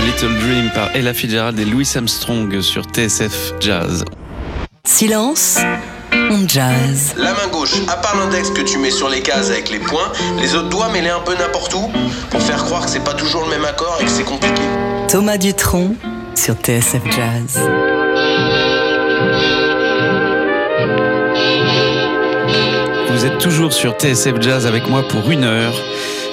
Little 0.05 0.39
Dream 0.39 0.69
par 0.73 0.89
Ella 0.93 1.13
Fitzgerald 1.13 1.57
et 1.59 1.65
Louis 1.65 1.87
Armstrong 1.95 2.61
sur 2.61 2.83
TSF 2.83 3.53
Jazz. 3.59 4.03
Silence, 4.85 5.59
jazz. 6.51 7.13
La 7.17 7.33
main 7.33 7.47
gauche, 7.49 7.73
à 7.87 7.95
part 7.95 8.15
l'index 8.17 8.49
que 8.49 8.61
tu 8.61 8.77
mets 8.77 8.91
sur 8.91 9.07
les 9.07 9.21
cases 9.21 9.49
avec 9.49 9.69
les 9.69 9.79
points, 9.79 10.11
les 10.41 10.53
autres 10.53 10.67
doigts 10.67 10.89
mets-les 10.89 11.09
un 11.09 11.21
peu 11.21 11.33
n'importe 11.35 11.73
où 11.73 11.89
pour 12.29 12.41
faire 12.41 12.63
croire 12.65 12.85
que 12.85 12.91
c'est 12.91 13.03
pas 13.03 13.13
toujours 13.13 13.45
le 13.45 13.49
même 13.51 13.63
accord 13.63 13.97
et 14.01 14.05
que 14.05 14.11
c'est 14.11 14.23
compliqué. 14.23 14.61
Thomas 15.07 15.37
Dutronc 15.37 15.95
sur 16.35 16.55
TSF 16.55 17.03
Jazz. 17.05 17.59
Vous 23.09 23.25
êtes 23.25 23.37
toujours 23.37 23.71
sur 23.71 23.93
TSF 23.93 24.41
Jazz 24.41 24.65
avec 24.67 24.89
moi 24.89 25.07
pour 25.07 25.29
une 25.31 25.45
heure. 25.45 25.73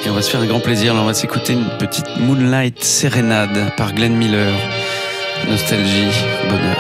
Et 0.05 0.11
on 0.11 0.15
va 0.15 0.23
se 0.23 0.31
faire 0.31 0.41
un 0.41 0.47
grand 0.47 0.61
plaisir. 0.61 0.95
Là, 0.95 1.01
on 1.03 1.07
va 1.07 1.15
s'écouter 1.15 1.53
une 1.53 1.69
petite 1.79 2.07
Moonlight 2.19 2.83
Sérénade 2.83 3.73
par 3.77 3.93
Glenn 3.93 4.17
Miller. 4.17 4.53
Nostalgie, 5.49 6.09
bonheur. 6.49 6.78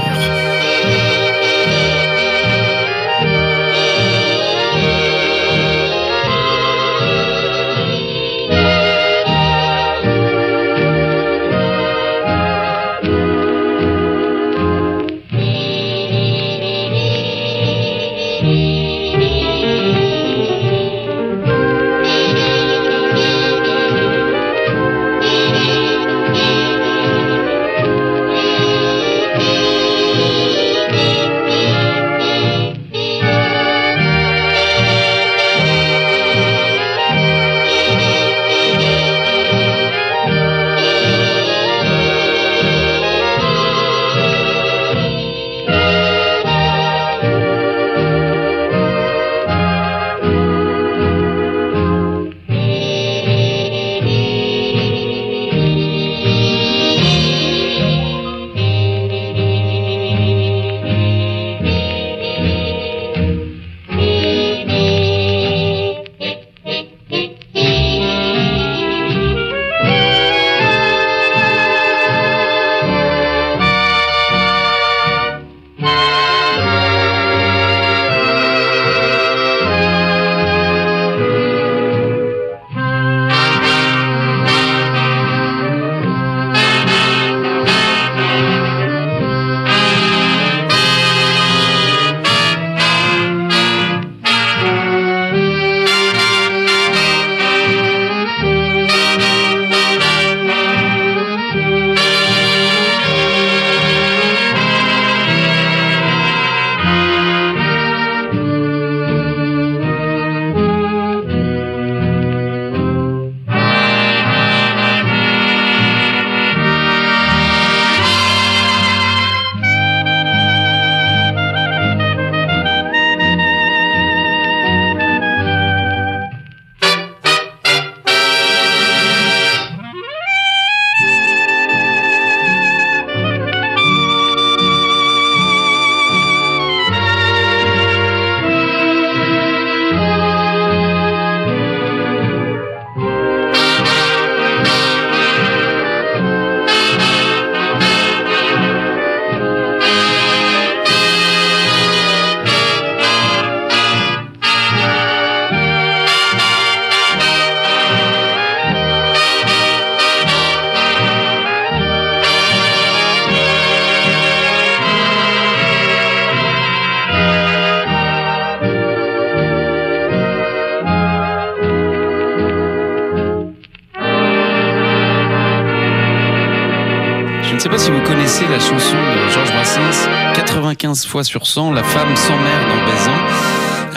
Sur 181.25 181.47
100, 181.47 181.73
la 181.73 181.83
femme 181.83 182.17
s'emmerde 182.17 182.71
en 182.71 182.91
baisant. 182.91 183.49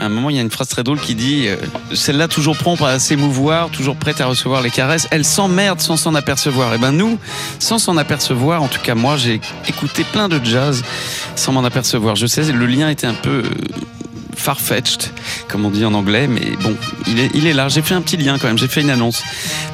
À 0.02 0.06
un 0.06 0.10
moment, 0.10 0.32
il 0.32 0.36
y 0.36 0.40
a 0.40 0.42
une 0.42 0.50
phrase 0.50 0.68
très 0.68 0.84
drôle 0.84 1.00
qui 1.00 1.14
dit 1.14 1.48
euh, 1.48 1.56
Celle-là, 1.94 2.28
toujours 2.28 2.58
prompte 2.58 2.82
à 2.82 2.98
s'émouvoir, 2.98 3.70
toujours 3.70 3.96
prête 3.96 4.20
à 4.20 4.26
recevoir 4.26 4.64
les 4.64 4.72
caresses, 4.72 5.08
elle 5.12 5.24
s'emmerde 5.24 5.80
sans 5.80 5.96
s'en 5.96 6.16
apercevoir. 6.16 6.74
Et 6.74 6.80
ben 6.80 6.92
nous, 6.92 7.20
sans 7.60 7.78
s'en 7.78 7.98
apercevoir, 7.98 8.64
en 8.64 8.68
tout 8.68 8.82
cas 8.82 8.96
moi, 8.96 9.16
j'ai 9.18 9.40
écouté 9.68 10.04
plein 10.04 10.28
de 10.28 10.44
jazz 10.44 10.84
sans 11.36 11.52
m'en 11.52 11.64
apercevoir. 11.64 12.16
Je 12.16 12.26
sais, 12.26 12.44
le 12.52 12.66
lien 12.66 12.90
était 12.90 13.06
un 13.06 13.14
peu 13.14 13.44
euh, 13.44 13.50
farfetched, 14.36 15.12
comme 15.48 15.66
on 15.66 15.70
dit 15.70 15.86
en 15.86 15.94
anglais, 15.94 16.28
mais 16.28 16.58
bon, 16.64 16.76
il 17.06 17.20
est, 17.20 17.30
il 17.36 17.46
est 17.46 17.54
là. 17.54 17.68
J'ai 17.68 17.84
fait 17.84 17.94
un 17.94 18.02
petit 18.02 18.18
lien 18.18 18.40
quand 18.40 18.48
même, 18.48 18.58
j'ai 18.58 18.68
fait 18.68 18.82
une 18.82 18.90
annonce. 18.90 19.22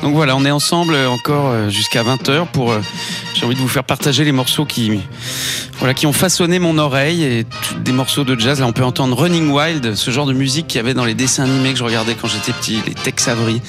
Donc 0.02 0.14
voilà, 0.14 0.36
on 0.36 0.44
est 0.44 0.52
ensemble 0.52 0.96
encore 1.08 1.52
euh, 1.52 1.70
jusqu'à 1.70 2.04
20h 2.04 2.48
pour. 2.48 2.74
j'ai 3.34 3.46
envie 3.46 3.56
de 3.56 3.62
vous 3.62 3.68
faire 3.70 3.86
partager 3.86 4.26
les 4.26 4.34
morceaux 4.34 4.66
qui, 4.66 5.00
voilà, 5.80 5.94
qui 5.94 6.08
ont 6.08 6.14
façonné 6.14 6.58
mon 6.58 6.78
oreille 6.78 7.24
et 7.24 7.46
des 7.84 7.92
morceaux 7.92 8.24
de 8.24 8.40
jazz. 8.40 8.60
Là, 8.60 8.66
on 8.66 8.74
peut 8.74 8.84
entendre 8.84 9.16
Running 9.16 9.50
Wild, 9.52 9.96
ce 9.96 10.12
genre 10.12 10.26
de 10.26 10.34
musique 10.34 10.68
qu'il 10.68 10.78
y 10.78 10.80
avait 10.80 10.96
dans 10.96 11.06
les 11.06 11.14
dessins 11.14 11.44
animés 11.44 11.72
que 11.74 11.80
je 11.80 11.84
regardais 11.84 12.16
quand 12.16 12.28
j'étais 12.28 12.52
petit, 12.52 12.82
les 12.88 12.94
Tex 12.94 13.28
Avery, 13.28 13.62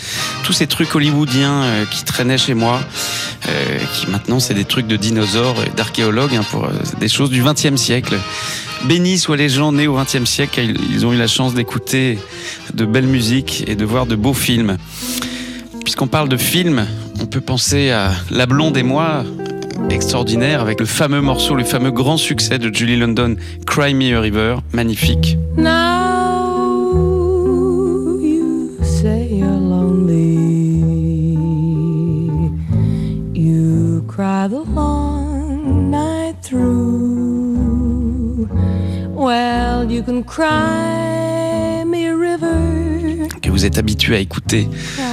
tous 0.43 0.55
ces 0.55 0.67
trucs 0.67 0.95
hollywoodiens 0.95 1.63
euh, 1.63 1.85
qui 1.85 2.05
traînaient 2.05 2.39
chez 2.39 2.55
moi, 2.55 2.81
euh, 3.49 3.79
qui 3.95 4.11
maintenant 4.11 4.41
c'est 4.41 4.55
des 4.55 4.65
trucs 4.65 4.87
de 4.87 4.97
dinosaures 4.97 5.57
et 5.67 5.71
d'archéologues 5.77 6.35
hein, 6.35 6.45
pour 6.51 6.65
euh, 6.65 6.71
des 6.99 7.09
choses 7.09 7.31
du 7.31 7.43
XXe 7.43 7.77
siècle. 7.77 8.17
Bénis 8.85 9.19
soient 9.19 9.37
les 9.37 9.49
gens 9.49 9.73
nés 9.73 9.87
au 9.87 9.97
XXe 9.97 10.25
siècle, 10.25 10.61
ils 10.91 11.05
ont 11.05 11.13
eu 11.13 11.19
la 11.19 11.27
chance 11.27 11.53
d'écouter 11.53 12.19
de 12.73 12.85
belles 12.87 13.07
musiques 13.07 13.65
et 13.67 13.75
de 13.75 13.85
voir 13.85 14.07
de 14.07 14.17
beaux 14.17 14.35
films. 14.35 14.79
Puisqu'on 15.85 16.07
parle 16.07 16.29
de 16.29 16.37
films, 16.37 16.87
on 17.21 17.27
peut 17.27 17.41
penser 17.41 17.91
à 17.91 18.13
La 18.31 18.47
Blonde 18.47 18.77
et 18.77 18.83
moi, 18.83 19.25
extraordinaire, 19.91 20.61
avec 20.61 20.81
le 20.81 20.87
fameux 20.87 21.21
morceau, 21.21 21.55
le 21.55 21.65
fameux 21.65 21.91
grand 21.91 22.17
succès 22.17 22.59
de 22.59 22.73
Julie 22.75 22.97
London, 22.97 23.37
Cry 23.67 23.95
Me 23.95 24.17
a 24.17 24.21
River, 24.21 24.57
magnifique. 24.73 25.37
Now 25.57 26.69
you 28.21 28.79
say 28.83 29.29
you're 29.31 29.49
lonely. 29.51 30.39
You 33.35 34.03
cry 34.09 34.49
the 34.49 34.65
long 34.75 35.91
night 35.91 36.37
through. 36.43 37.59
Well, 39.15 39.91
you 39.91 40.03
can 40.03 40.23
cry 40.23 41.85
me 41.85 42.07
a 42.07 42.17
river. 42.17 43.29
que 43.41 43.51
vous 43.51 43.65
êtes 43.65 43.79
habitué 43.79 44.17
à 44.17 44.21
écouter 44.21 44.69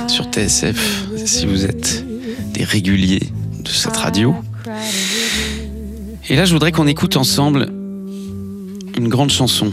sur 0.08 0.26
TSF, 0.26 1.08
si 1.26 1.46
vous 1.46 1.66
êtes 1.66 2.06
des 2.54 2.64
réguliers 2.64 3.32
de 3.64 3.70
cette 3.70 3.98
radio. 3.98 4.36
Et 6.28 6.36
là, 6.36 6.46
je 6.46 6.54
voudrais 6.54 6.72
qu'on 6.72 6.88
écoute 6.88 7.18
ensemble 7.18 7.72
une 8.98 9.08
grande 9.10 9.30
chanson 9.30 9.72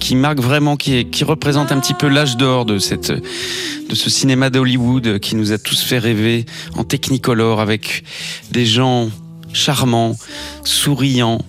qui 0.00 0.16
marque 0.16 0.40
vraiment, 0.40 0.76
qui, 0.76 1.06
représente 1.22 1.70
un 1.70 1.78
petit 1.78 1.94
peu 1.94 2.08
l'âge 2.08 2.36
d'or 2.36 2.64
de 2.64 2.74
de 2.74 3.94
ce 3.94 4.10
cinéma 4.10 4.50
d'Hollywood 4.50 5.20
qui 5.20 5.36
nous 5.36 5.52
a 5.52 5.58
tous 5.58 5.82
fait 5.82 5.98
rêver 5.98 6.44
en 6.74 6.82
technicolor 6.82 7.60
avec 7.60 8.02
des 8.50 8.66
gens 8.66 9.10
charmants, 9.52 10.16
souriants, 10.64 11.40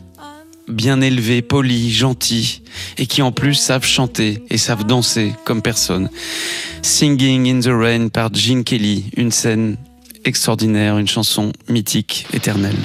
bien 0.67 1.02
élevés, 1.02 1.41
polis, 1.41 1.91
gentils 1.91 2.62
et 2.97 3.08
qui 3.08 3.23
en 3.23 3.32
plus 3.32 3.56
savent 3.56 3.86
chanter 3.86 4.43
et 4.50 4.58
savent 4.58 4.86
danser 4.86 5.34
comme 5.45 5.63
personne. 5.63 6.10
Singing 6.84 7.50
in 7.50 7.60
the 7.60 7.73
Rain 7.73 8.10
par 8.10 8.32
Gene 8.34 8.63
Kelly, 8.63 9.06
une 9.17 9.32
scène 9.32 9.78
extraordinaire, 10.26 11.00
une 11.00 11.08
chanson 11.08 11.52
mythique, 11.69 12.28
éternelle 12.34 12.78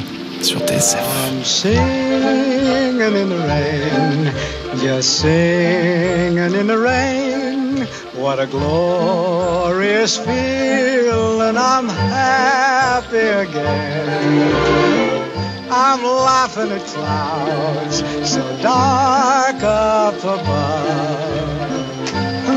sur 0.45 0.61
TSF. 0.61 1.05
I'm 1.27 1.45
singing 1.45 3.01
in 3.01 3.29
the 3.29 3.39
rain, 3.47 4.33
just 4.81 5.21
singing 5.21 6.55
in 6.55 6.67
the 6.67 6.79
rain. 6.79 7.87
What 8.15 8.39
a 8.41 8.47
glorious 8.47 10.17
feeling, 10.19 11.57
I'm 11.57 11.89
happy 11.89 13.17
again. 13.19 14.63
I'm 15.71 16.03
laughing 16.03 16.71
at 16.73 16.85
clouds 16.87 18.03
so 18.29 18.43
dark 18.63 19.63
up 19.63 20.19
above. 20.19 21.62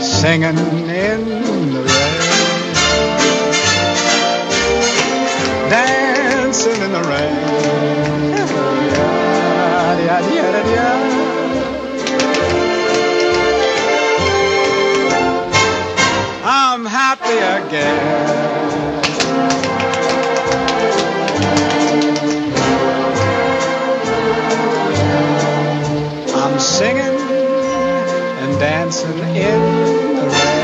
singing 0.00 0.58
in 0.88 1.24
the 1.72 1.82
rain. 1.82 2.20
Dancing 5.70 6.82
in 6.82 6.92
the 6.92 7.02
rain. 7.02 7.60
I'm 16.42 16.86
happy 16.86 17.36
again. 17.36 18.30
I'm 26.34 26.58
singing 26.58 27.39
and 28.50 28.60
dancing 28.60 29.18
in 29.18 30.14
the 30.16 30.28
rain. 30.28 30.59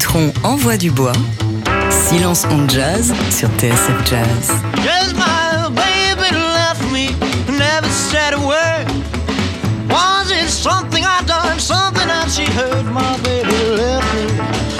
Dutronc 0.00 0.32
envoie 0.44 0.78
du 0.78 0.90
bois. 0.90 1.12
Silence 1.90 2.46
on 2.46 2.66
jazz 2.66 3.12
sur 3.30 3.50
TSF 3.58 4.02
Jazz. 4.08 4.50
Yes, 4.82 5.12
my 5.12 5.68
baby 5.74 6.34
left 6.34 6.82
me, 6.90 7.10
never 7.46 7.86
said 7.90 8.32
a 8.32 8.38
word. 8.38 8.86
Was 9.90 10.30
it 10.30 10.48
something 10.48 11.04
I 11.04 11.22
done, 11.26 11.58
something 11.60 12.06
that 12.08 12.30
she 12.30 12.46
heard? 12.46 12.86
My 12.86 13.18
baby 13.18 13.52
left 13.76 14.14
me, 14.14 14.24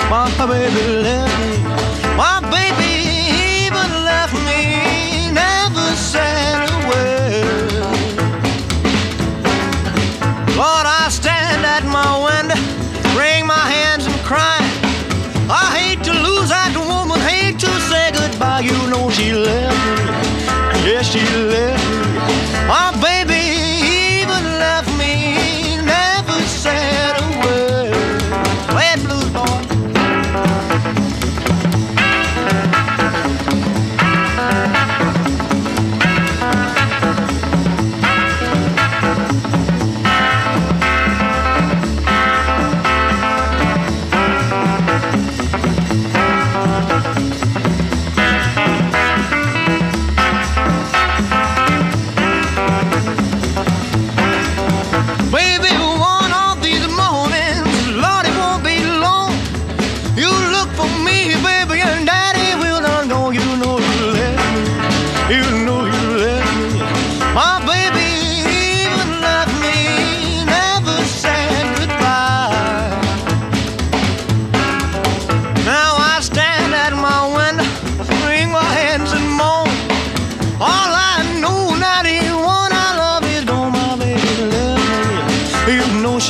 my 0.08 0.30
baby 0.46 1.02
left 1.02 1.38
me, 1.38 1.58
my 2.16 2.40
baby 2.48 2.88
even 3.66 3.88
left 4.02 4.32
me, 4.48 5.30
never 5.34 5.84
said 5.96 6.64
a 6.64 6.78
word. 6.88 7.84
Lord, 10.56 10.86
I 10.86 11.08
stand 11.10 11.66
at 11.66 11.84
my 11.84 12.08
window, 12.24 12.56
wring 13.18 13.46
my 13.46 13.68
hands 13.68 14.06
and 14.06 14.16
cry. 14.24 14.59
Know 18.90 19.08
she 19.08 19.32
left 19.32 19.78
me, 19.86 20.90
yes 20.90 21.06
she 21.12 21.20
left 21.46 21.84
me. 21.90 22.66
My 22.66 22.90
baby 23.00 23.19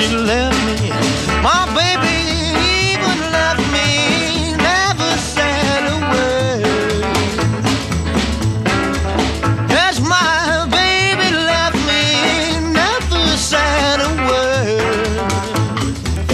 she 0.01 0.17
left 0.17 0.57
me. 0.67 0.91
My 1.43 1.67
baby 1.75 2.17
even 2.93 3.19
left 3.33 3.65
me, 3.75 4.57
never 4.57 5.11
said 5.35 5.83
a 5.95 5.99
word. 6.13 7.05
Yes, 9.69 10.01
my 10.01 10.67
baby 10.71 11.29
left 11.35 11.77
me, 11.91 12.03
never 12.73 13.37
said 13.37 14.01
a 14.01 14.13
word. 14.29 15.21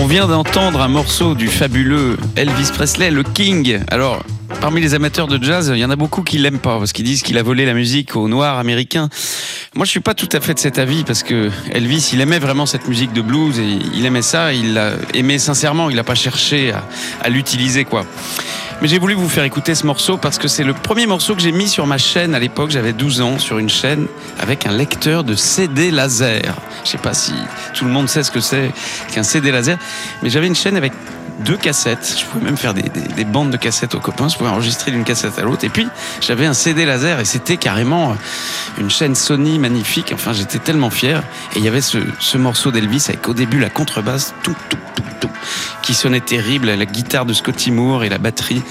On 0.01 0.07
vient 0.07 0.27
d'entendre 0.27 0.81
un 0.81 0.89
morceau 0.89 1.35
du 1.35 1.49
fabuleux 1.49 2.17
Elvis 2.37 2.71
Presley, 2.73 3.11
le 3.11 3.23
King. 3.23 3.81
Alors, 3.89 4.23
parmi 4.61 4.81
les 4.81 4.95
amateurs 4.95 5.27
de 5.27 5.43
jazz, 5.43 5.71
il 5.75 5.79
y 5.79 5.85
en 5.85 5.91
a 5.91 5.97
beaucoup 5.97 6.23
qui 6.23 6.39
l'aiment 6.39 6.59
pas 6.59 6.79
parce 6.79 6.93
qu'ils 6.93 7.05
disent 7.05 7.23
qu'il 7.23 7.39
a 7.39 7.43
volé 7.43 7.67
la 7.67 7.75
musique 7.75 8.17
aux 8.17 8.29
Noirs 8.29 8.59
américains. 8.59 9.09
Moi, 9.75 9.85
je 9.85 9.91
suis 9.91 10.01
pas 10.01 10.15
tout 10.15 10.29
à 10.33 10.41
fait 10.41 10.55
de 10.55 10.59
cet 10.59 10.79
avis 10.79 11.05
parce 11.05 11.23
que 11.23 11.51
Elvis, 11.71 12.11
il 12.13 12.21
aimait 12.21 12.39
vraiment 12.39 12.67
cette 12.67 12.89
musique 12.89 13.13
de 13.13 13.21
blues 13.21 13.59
et 13.59 13.79
il 13.95 14.07
aimait 14.07 14.23
ça. 14.23 14.53
Il 14.53 14.75
l'a 14.75 14.93
aimé 15.15 15.39
sincèrement. 15.39 15.91
Il 15.91 15.97
n'a 15.97 16.05
pas 16.05 16.15
cherché 16.15 16.73
à, 16.73 16.83
à 17.23 17.29
l'utiliser, 17.29 17.85
quoi. 17.85 18.05
Mais 18.83 18.89
j'ai 18.89 18.99
voulu 18.99 19.15
vous 19.15 19.29
faire 19.29 19.45
écouter 19.45 19.75
ce 19.75 19.87
morceau 19.87 20.17
parce 20.19 20.39
que 20.39 20.49
c'est 20.49 20.65
le 20.65 20.75
premier 20.75 21.07
morceau 21.07 21.35
que 21.35 21.41
j'ai 21.41 21.53
mis 21.53 21.69
sur 21.69 21.87
ma 21.87 21.99
chaîne 21.99 22.35
à 22.35 22.39
l'époque. 22.39 22.71
J'avais 22.71 22.93
12 22.93 23.21
ans 23.23 23.39
sur 23.39 23.59
une 23.59 23.71
chaîne 23.71 24.07
avec 24.39 24.67
un 24.67 24.73
lecteur 24.73 25.25
de 25.25 25.35
CD 25.35 25.91
laser. 25.91 26.55
Je 26.85 26.91
sais 26.91 26.99
pas 26.99 27.15
si 27.15 27.33
tout 27.75 27.85
le 27.85 27.91
monde 27.91 28.09
sait 28.09 28.23
ce 28.23 28.31
que 28.31 28.41
c'est 28.41 28.71
qu'un 29.13 29.23
CD 29.23 29.51
laser, 29.51 29.79
mais 30.23 30.31
j'avais 30.31 30.47
une 30.47 30.55
chaîne 30.55 30.77
avec 30.77 30.93
deux 31.41 31.57
cassettes. 31.57 32.17
Je 32.19 32.25
pouvais 32.25 32.45
même 32.45 32.57
faire 32.57 32.75
des, 32.75 32.83
des- 32.83 33.01
des 33.15 33.25
bandes 33.25 33.51
de 33.51 33.57
cassettes 33.57 33.95
aux 33.95 34.01
copains. 34.01 34.29
Je 34.29 34.37
pouvais 34.37 34.51
enregistrer 34.51 34.91
d'une 34.91 35.05
cassette 35.05 35.39
à 35.39 35.43
l'autre. 35.43 35.65
Et 35.65 35.69
puis, 35.69 35.87
j'avais 36.21 36.47
un 36.47 36.55
CD 36.55 36.85
laser 36.85 37.21
et 37.21 37.25
c'était 37.25 37.57
carrément 37.57 38.13
euh, 38.13 38.15
une 38.81 38.91
chaîne 38.91 39.15
Sony 39.15 39.59
magnifique. 39.59 40.13
Enfin, 40.15 40.33
j'étais 40.33 40.59
tellement 40.59 40.91
fier. 40.91 41.23
Et 41.55 41.59
il 41.59 41.65
y 41.65 41.69
avait 41.69 41.81
ce, 41.83 41.99
ce 42.21 42.39
morceau 42.39 42.71
d'Elvis 42.71 43.05
avec 43.09 43.29
au 43.29 43.35
début 43.35 43.59
la 43.61 43.71
contrebasse, 43.71 44.35
tout, 44.43 44.55
tout, 44.69 44.79
tout, 44.95 45.03
tout, 45.21 45.31
qui 45.83 45.95
sonnait 45.95 46.21
terrible, 46.21 46.71
la 46.71 46.87
guitare 46.87 47.27
de 47.27 47.33
Scotty 47.33 47.71
Moore 47.71 48.05
et 48.05 48.09
la 48.09 48.19
batterie. 48.19 48.63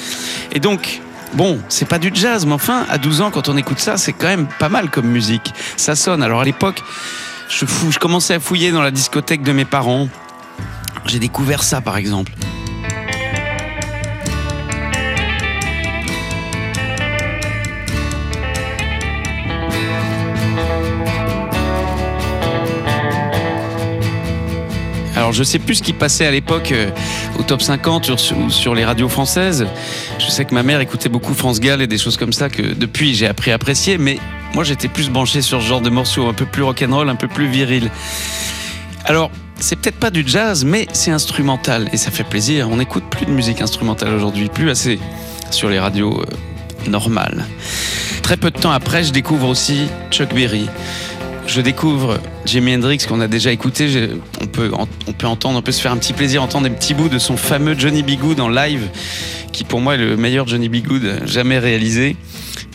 Et 0.52 0.60
donc, 0.60 1.02
Bon, 1.34 1.60
c'est 1.68 1.88
pas 1.88 2.00
du 2.00 2.12
jazz, 2.14 2.46
mais 2.46 2.54
enfin, 2.54 2.86
à 2.90 2.98
12 2.98 3.20
ans, 3.20 3.30
quand 3.32 3.50
on 3.50 3.58
écoute 3.58 3.80
ça, 3.80 3.98
c'est 3.98 4.14
quand 4.14 4.28
même 4.28 4.48
pas 4.58 4.70
mal 4.70 4.90
comme 4.90 5.08
musique. 5.08 5.54
Ça 5.76 5.94
sonne. 5.98 6.24
Alors 6.24 6.40
à 6.40 6.46
l'époque, 6.46 6.82
je, 7.50 7.66
fou, 7.66 7.92
je 7.92 8.00
commençais 8.00 8.36
à 8.36 8.40
fouiller 8.40 8.72
dans 8.72 8.82
la 8.82 8.92
discothèque 8.92 9.44
de 9.44 9.52
mes 9.52 9.66
parents. 9.66 10.08
J'ai 11.06 11.20
découvert 11.20 11.64
ça, 11.64 11.82
par 11.82 11.98
exemple. 11.98 12.34
Alors 25.16 25.32
je 25.34 25.44
sais 25.44 25.60
plus 25.60 25.76
ce 25.76 25.82
qui 25.82 25.94
passait 25.94 26.26
à 26.26 26.32
l'époque 26.32 26.72
euh, 26.72 26.92
au 27.40 27.42
top 27.42 27.62
50 27.62 28.18
sur, 28.18 28.52
sur, 28.52 28.76
les 28.76 28.86
radios 28.86 29.10
françaises. 29.10 29.66
Je 30.20 30.28
sais 30.28 30.46
que 30.46 30.54
ma 30.54 30.62
mère 30.62 30.82
écoutait 30.82 31.10
beaucoup 31.10 31.34
France 31.34 31.60
Gall 31.60 31.82
et 31.82 31.88
des 31.88 31.98
choses 31.98 32.18
comme 32.18 32.34
ça 32.34 32.50
que 32.50 32.62
depuis 32.62 33.16
j'ai 33.16 33.26
appris 33.26 33.52
à 33.52 33.56
apprécier, 33.56 33.98
mais 33.98 34.20
moi 34.54 34.64
j'étais 34.64 34.88
plus 34.88 35.10
branché 35.10 35.42
sur 35.42 35.62
ce 35.62 35.68
genre 35.68 35.82
de 35.82 35.90
morceaux 35.90 36.28
un 36.28 36.34
peu 36.34 36.46
plus 36.46 36.62
rock'n'roll, 36.62 37.10
un 37.10 37.16
peu 37.16 37.28
plus 37.28 37.48
viril. 37.48 37.90
Alors 39.06 39.32
c'est 39.66 39.78
peut-être 39.78 39.98
pas 39.98 40.12
du 40.12 40.24
jazz, 40.24 40.64
mais 40.64 40.88
c'est 40.94 41.10
instrumental 41.10 41.90
et 41.92 41.98
ça 41.98 42.12
fait 42.12 42.24
plaisir. 42.24 42.70
On 42.70 42.78
n'écoute 42.78 43.04
plus 43.10 43.26
de 43.26 43.32
musique 43.32 43.62
instrumentale 43.62 44.14
aujourd'hui, 44.14 44.48
plus 44.48 44.70
assez 44.70 45.00
sur 45.50 45.70
les 45.70 45.80
radios 45.80 46.22
euh, 46.22 46.88
normales. 46.88 47.44
Très 48.22 48.38
peu 48.38 48.52
de 48.52 48.60
temps 48.60 48.70
après, 48.70 49.04
je 49.04 49.12
découvre 49.12 49.48
aussi 49.48 49.88
Chuck 50.12 50.36
Berry. 50.36 50.70
Je 51.48 51.62
découvre 51.62 52.20
Jimi 52.46 52.76
Hendrix 52.76 53.00
qu'on 53.10 53.22
a 53.22 53.28
déjà 53.28 53.52
écouté. 53.52 54.12
On 54.40 54.46
peut, 54.46 54.70
on 55.08 55.14
peut 55.14 55.26
entendre, 55.26 55.58
on 55.58 55.64
peut 55.64 55.72
se 55.72 55.82
faire 55.82 55.92
un 55.92 55.98
petit 55.98 56.14
plaisir, 56.14 56.44
entendre 56.44 56.70
des 56.70 56.76
petits 56.76 56.94
bouts 56.94 57.10
de 57.10 57.18
son 57.18 57.36
fameux 57.36 57.74
Johnny 57.76 58.04
B. 58.04 58.40
En 58.40 58.50
live, 58.50 58.88
qui 59.52 59.64
pour 59.64 59.82
moi 59.82 59.96
est 59.96 59.98
le 59.98 60.16
meilleur 60.16 60.48
Johnny 60.48 60.70
B. 60.70 60.78
Jamais 61.26 61.58
réalisé. 61.58 62.16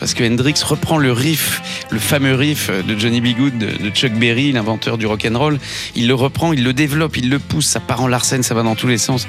Parce 0.01 0.15
que 0.15 0.23
Hendrix 0.23 0.55
reprend 0.65 0.97
le 0.97 1.11
riff, 1.11 1.61
le 1.91 1.99
fameux 1.99 2.33
riff 2.33 2.71
de 2.71 2.97
Johnny 2.97 3.21
B. 3.21 3.35
De, 3.55 3.91
Chuck 3.91 4.13
Berry, 4.13 4.51
l'inventeur 4.51 4.97
du 4.97 5.05
rock 5.05 5.27
and 5.31 5.37
roll. 5.37 5.59
Il 5.95 6.07
le 6.07 6.15
reprend, 6.15 6.53
il 6.53 6.63
le 6.63 6.73
développe, 6.73 7.17
il 7.17 7.29
le 7.29 7.37
pousse, 7.37 7.67
ça 7.67 7.79
part 7.79 8.01
en 8.01 8.07
Larsen, 8.07 8.41
ça 8.41 8.55
va 8.55 8.63
dans 8.63 8.73
tous 8.73 8.87
les 8.87 8.97
sens. 8.97 9.27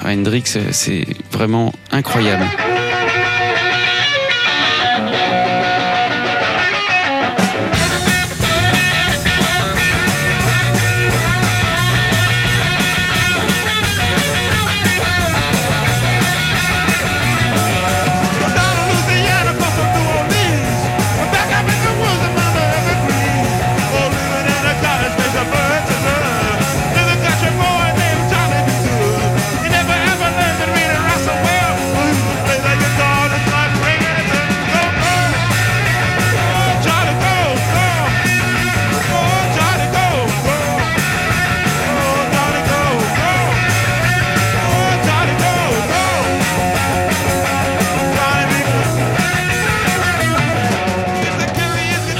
Ah, 0.00 0.12
Hendrix, 0.12 0.44
c'est 0.70 1.04
vraiment 1.32 1.72
incroyable. 1.90 2.46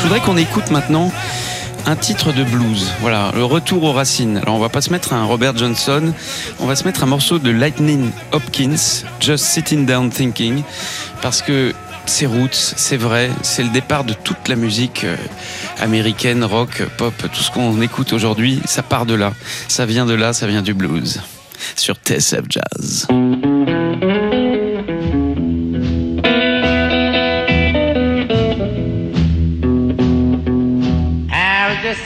Je 0.04 0.08
voudrais 0.10 0.20
qu'on 0.20 0.36
écoute 0.36 0.70
maintenant 0.70 1.10
un 1.86 1.96
titre 1.96 2.30
de 2.30 2.44
blues. 2.44 2.90
Voilà, 3.00 3.32
le 3.34 3.42
retour 3.42 3.84
aux 3.84 3.92
racines. 3.92 4.36
Alors 4.36 4.56
on 4.56 4.58
va 4.58 4.68
pas 4.68 4.82
se 4.82 4.90
mettre 4.90 5.14
un 5.14 5.24
Robert 5.24 5.56
Johnson, 5.56 6.12
on 6.60 6.66
va 6.66 6.76
se 6.76 6.84
mettre 6.84 7.04
un 7.04 7.06
morceau 7.06 7.38
de 7.38 7.50
Lightning 7.50 8.10
Hopkins, 8.32 9.06
Just 9.18 9.46
Sitting 9.46 9.86
Down 9.86 10.10
Thinking, 10.10 10.62
parce 11.22 11.40
que 11.40 11.72
c'est 12.04 12.26
roots, 12.26 12.52
c'est 12.52 12.98
vrai, 12.98 13.30
c'est 13.40 13.62
le 13.62 13.70
départ 13.70 14.04
de 14.04 14.12
toute 14.12 14.46
la 14.48 14.56
musique 14.56 15.04
euh, 15.04 15.16
américaine, 15.80 16.44
rock, 16.44 16.82
pop, 16.98 17.14
tout 17.16 17.42
ce 17.42 17.50
qu'on 17.50 17.80
écoute 17.80 18.12
aujourd'hui, 18.12 18.60
ça 18.66 18.82
part 18.82 19.06
de 19.06 19.14
là. 19.14 19.32
Ça 19.68 19.86
vient 19.86 20.04
de 20.04 20.12
là, 20.12 20.34
ça 20.34 20.46
vient 20.46 20.60
du 20.60 20.74
blues. 20.74 21.22
Sur 21.76 21.94
TSF 21.94 22.42
Jazz. 22.50 23.08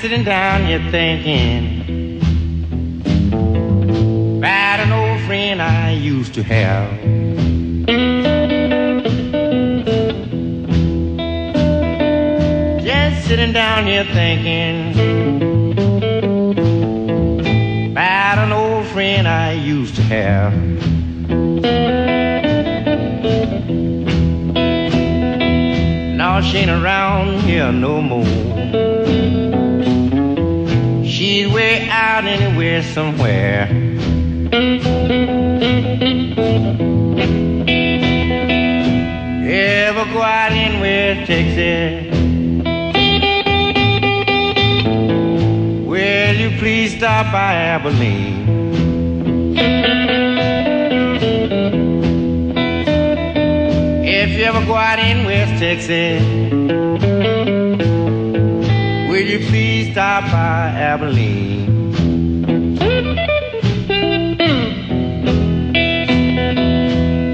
Sitting 0.00 0.22
down 0.22 0.64
here 0.64 0.78
thinking 0.92 2.20
about 4.38 4.78
an 4.78 4.92
old 4.92 5.20
friend 5.22 5.60
I 5.60 5.90
used 5.90 6.34
to 6.34 6.42
have. 6.44 6.88
Just 12.80 13.26
sitting 13.26 13.52
down 13.52 13.88
here 13.88 14.04
thinking 14.04 14.92
about 17.90 18.38
an 18.38 18.52
old 18.52 18.86
friend 18.86 19.26
I 19.26 19.54
used 19.54 19.96
to 19.96 20.02
have. 20.02 20.54
Now 26.16 26.40
she 26.40 26.58
ain't 26.58 26.70
around 26.70 27.40
here 27.40 27.72
no 27.72 28.00
more. 28.00 28.57
She's 31.38 31.52
way 31.52 31.88
out 31.88 32.24
anywhere 32.24 32.82
somewhere. 32.82 33.68
Ever 39.46 40.04
go 40.12 40.20
out 40.20 40.50
anywhere, 40.50 41.14
Texas? 41.26 42.12
Will 45.86 46.34
you 46.34 46.58
please 46.58 46.96
stop 46.96 47.30
by 47.30 47.52
Abilene? 47.54 48.48
If 54.04 54.30
you 54.36 54.42
ever 54.42 54.66
go 54.66 54.74
out 54.74 54.98
in 54.98 55.24
West 55.24 55.60
Texas, 55.60 56.47
will 59.18 59.26
you 59.26 59.40
please 59.48 59.90
stop 59.90 60.22
by 60.30 60.68
Abilene? 60.70 61.92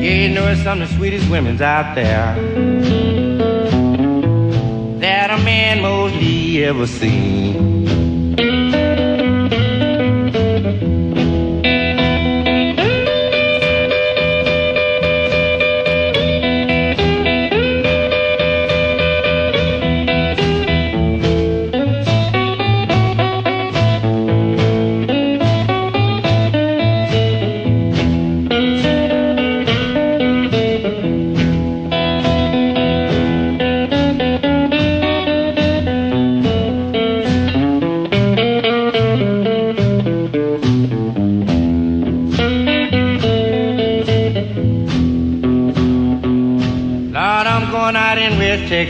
Yeah, 0.01 0.15
you 0.15 0.35
know 0.35 0.49
it's 0.49 0.63
some 0.63 0.81
of 0.81 0.89
the 0.89 0.95
sweetest 0.97 1.31
women's 1.31 1.61
out 1.61 1.95
there 1.95 2.35
that 5.01 5.31
a 5.31 5.45
man 5.45 5.83
mostly 5.83 6.65
ever 6.65 6.87
seen. 6.87 7.74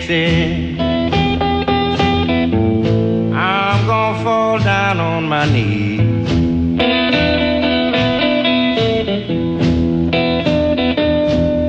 Texas. 0.06 0.78
I'm 3.34 3.86
gonna 3.86 4.22
fall 4.22 4.58
down 4.58 5.00
on 5.00 5.28
my 5.28 5.46
knees. 5.50 6.00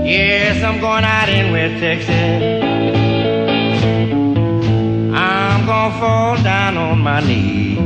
Yes, 0.06 0.64
I'm 0.64 0.82
going 0.82 1.06
out 1.06 1.30
in 1.30 1.54
West 1.54 1.80
Texas. 1.80 2.64
I'm 5.16 5.66
gonna 5.66 6.00
fall 6.00 6.36
down 6.44 6.78
on 6.78 7.00
my 7.00 7.22
knees. 7.22 7.78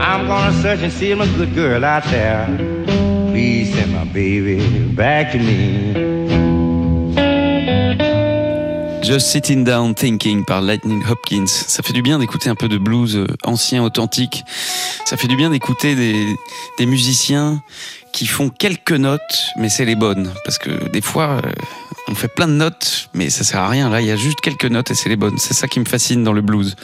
I'm 0.00 0.26
gonna 0.26 0.52
search 0.62 0.80
and 0.80 0.92
see 0.92 1.14
my 1.14 1.26
good 1.38 1.54
girl 1.54 1.82
out 1.82 2.04
there. 2.04 2.75
Just 9.02 9.26
Sitting 9.26 9.62
Down 9.62 9.94
Thinking 9.94 10.42
par 10.46 10.62
Lightning 10.62 11.02
Hopkins. 11.06 11.46
Ça 11.46 11.82
fait 11.82 11.92
du 11.92 12.00
bien 12.00 12.18
d'écouter 12.18 12.48
un 12.48 12.54
peu 12.54 12.66
de 12.66 12.78
blues 12.78 13.14
euh, 13.16 13.26
ancien, 13.44 13.82
authentique. 13.82 14.44
Ça 15.04 15.18
fait 15.18 15.28
du 15.28 15.36
bien 15.36 15.50
d'écouter 15.50 15.94
des, 15.94 16.86
musiciens 16.86 17.62
qui 18.14 18.26
font 18.26 18.48
quelques 18.48 18.92
notes, 18.92 19.20
mais 19.58 19.68
c'est 19.68 19.84
les 19.84 19.96
bonnes. 19.96 20.32
Parce 20.46 20.56
que 20.56 20.88
des 20.88 21.02
fois, 21.02 21.42
euh, 21.44 21.52
on 22.08 22.14
fait 22.14 22.28
plein 22.34 22.48
de 22.48 22.54
notes, 22.54 23.10
mais 23.12 23.28
ça 23.28 23.44
sert 23.44 23.60
à 23.60 23.68
rien. 23.68 23.90
Là, 23.90 24.00
il 24.00 24.06
y 24.06 24.10
a 24.12 24.16
juste 24.16 24.40
quelques 24.40 24.64
notes 24.64 24.90
et 24.90 24.94
c'est 24.94 25.10
les 25.10 25.16
bonnes. 25.16 25.36
C'est 25.36 25.52
ça 25.52 25.68
qui 25.68 25.78
me 25.78 25.84
fascine 25.84 26.24
dans 26.24 26.32
le 26.32 26.40
blues. 26.40 26.74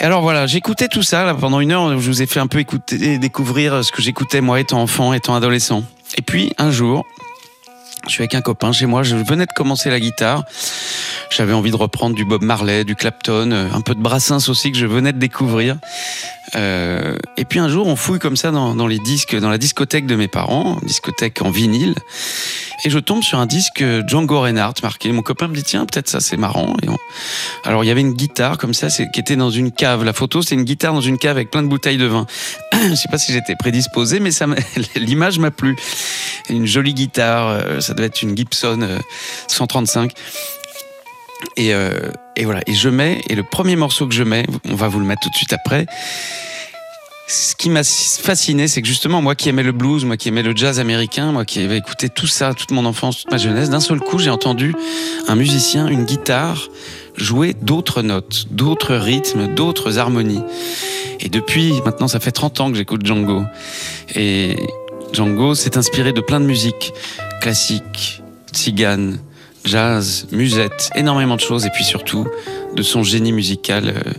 Et 0.00 0.04
alors 0.04 0.22
voilà, 0.22 0.46
j'écoutais 0.46 0.88
tout 0.88 1.02
ça 1.02 1.36
pendant 1.38 1.60
une 1.60 1.72
heure. 1.72 2.00
Je 2.00 2.10
vous 2.10 2.22
ai 2.22 2.26
fait 2.26 2.40
un 2.40 2.46
peu 2.46 2.58
écouter, 2.58 3.18
découvrir 3.18 3.84
ce 3.84 3.92
que 3.92 4.00
j'écoutais 4.00 4.40
moi 4.40 4.60
étant 4.60 4.80
enfant, 4.80 5.12
étant 5.12 5.34
adolescent. 5.34 5.84
Et 6.16 6.22
puis 6.22 6.52
un 6.58 6.70
jour, 6.70 7.04
je 8.06 8.10
suis 8.12 8.22
avec 8.22 8.34
un 8.34 8.40
copain 8.40 8.72
chez 8.72 8.86
moi. 8.86 9.02
Je 9.02 9.16
venais 9.16 9.46
de 9.46 9.52
commencer 9.52 9.90
la 9.90 10.00
guitare. 10.00 10.44
J'avais 11.30 11.52
envie 11.52 11.70
de 11.70 11.76
reprendre 11.76 12.14
du 12.14 12.24
Bob 12.24 12.42
Marley, 12.42 12.84
du 12.84 12.94
Clapton, 12.94 13.50
euh, 13.52 13.68
un 13.72 13.80
peu 13.80 13.94
de 13.94 14.00
Brassens 14.00 14.48
aussi 14.48 14.72
que 14.72 14.78
je 14.78 14.86
venais 14.86 15.12
de 15.12 15.18
découvrir. 15.18 15.76
Euh, 16.54 17.16
et 17.36 17.44
puis 17.44 17.58
un 17.58 17.68
jour, 17.68 17.86
on 17.86 17.96
fouille 17.96 18.18
comme 18.18 18.36
ça 18.36 18.50
dans, 18.50 18.86
les 18.86 18.98
disques, 18.98 19.36
dans 19.36 19.50
la 19.50 19.58
discothèque 19.58 20.06
de 20.06 20.14
mes 20.14 20.28
parents, 20.28 20.78
discothèque 20.82 21.42
en 21.42 21.50
vinyle, 21.50 21.94
et 22.84 22.90
je 22.90 22.98
tombe 22.98 23.22
sur 23.22 23.38
un 23.38 23.46
disque 23.46 23.84
Django 24.06 24.40
Reinhardt 24.40 24.74
marqué. 24.82 25.10
Mon 25.10 25.22
copain 25.22 25.48
me 25.48 25.54
dit 25.54 25.64
tiens, 25.64 25.86
peut-être 25.86 26.08
ça 26.08 26.20
c'est 26.20 26.36
marrant. 26.36 26.76
Alors 27.64 27.82
il 27.82 27.88
y 27.88 27.90
avait 27.90 28.00
une 28.00 28.12
guitare 28.12 28.58
comme 28.58 28.74
ça, 28.74 28.88
qui 28.88 29.20
était 29.20 29.34
dans 29.34 29.50
une 29.50 29.72
cave. 29.72 30.04
La 30.04 30.12
photo, 30.12 30.40
c'est 30.42 30.54
une 30.54 30.64
guitare 30.64 30.94
dans 30.94 31.00
une 31.00 31.18
cave 31.18 31.36
avec 31.36 31.50
plein 31.50 31.62
de 31.62 31.68
bouteilles 31.68 31.98
de 31.98 32.06
vin. 32.06 32.26
je 32.72 32.94
sais 32.94 33.08
pas 33.10 33.18
si 33.18 33.32
j'étais 33.32 33.56
prédisposé, 33.56 34.20
mais 34.20 34.30
l'image 34.96 35.38
m'a 35.38 35.50
plu. 35.50 35.76
Une 36.48 36.66
jolie 36.66 36.94
guitare, 36.94 37.48
euh, 37.48 37.80
ça 37.80 37.94
devait 37.94 38.06
être 38.06 38.22
une 38.22 38.36
Gibson 38.36 38.78
euh, 38.82 38.98
135. 39.48 40.12
Et, 41.56 41.74
euh, 41.74 42.10
et 42.36 42.44
voilà, 42.44 42.60
et 42.66 42.74
je 42.74 42.88
mets, 42.88 43.22
et 43.28 43.34
le 43.34 43.42
premier 43.42 43.76
morceau 43.76 44.06
que 44.06 44.14
je 44.14 44.22
mets, 44.22 44.46
on 44.68 44.74
va 44.74 44.88
vous 44.88 45.00
le 45.00 45.06
mettre 45.06 45.22
tout 45.22 45.30
de 45.30 45.34
suite 45.34 45.52
après. 45.52 45.86
Ce 47.28 47.56
qui 47.56 47.70
m'a 47.70 47.82
fasciné, 47.82 48.68
c'est 48.68 48.82
que 48.82 48.88
justement, 48.88 49.20
moi 49.20 49.34
qui 49.34 49.48
aimais 49.48 49.64
le 49.64 49.72
blues, 49.72 50.04
moi 50.04 50.16
qui 50.16 50.28
aimais 50.28 50.44
le 50.44 50.54
jazz 50.54 50.78
américain, 50.78 51.32
moi 51.32 51.44
qui 51.44 51.60
avais 51.60 51.78
écouté 51.78 52.08
tout 52.08 52.28
ça, 52.28 52.54
toute 52.54 52.70
mon 52.70 52.84
enfance, 52.84 53.18
toute 53.18 53.32
ma 53.32 53.36
jeunesse, 53.36 53.68
d'un 53.68 53.80
seul 53.80 53.98
coup, 53.98 54.20
j'ai 54.20 54.30
entendu 54.30 54.74
un 55.26 55.34
musicien, 55.34 55.88
une 55.88 56.04
guitare, 56.04 56.68
jouer 57.16 57.54
d'autres 57.60 58.02
notes, 58.02 58.46
d'autres 58.52 58.94
rythmes, 58.94 59.52
d'autres 59.54 59.98
harmonies. 59.98 60.42
Et 61.18 61.28
depuis, 61.28 61.72
maintenant, 61.84 62.06
ça 62.06 62.20
fait 62.20 62.30
30 62.30 62.60
ans 62.60 62.70
que 62.70 62.76
j'écoute 62.76 63.04
Django. 63.04 63.42
Et 64.14 64.56
Django 65.12 65.56
s'est 65.56 65.76
inspiré 65.76 66.12
de 66.12 66.20
plein 66.20 66.38
de 66.38 66.46
musiques 66.46 66.92
classiques, 67.40 68.22
tziganes, 68.52 69.18
jazz, 69.66 70.26
musette, 70.32 70.90
énormément 70.94 71.36
de 71.36 71.40
choses, 71.40 71.66
et 71.66 71.70
puis 71.70 71.84
surtout 71.84 72.26
de 72.74 72.82
son 72.82 73.02
génie 73.02 73.32
musical 73.32 73.88
euh, 73.88 74.12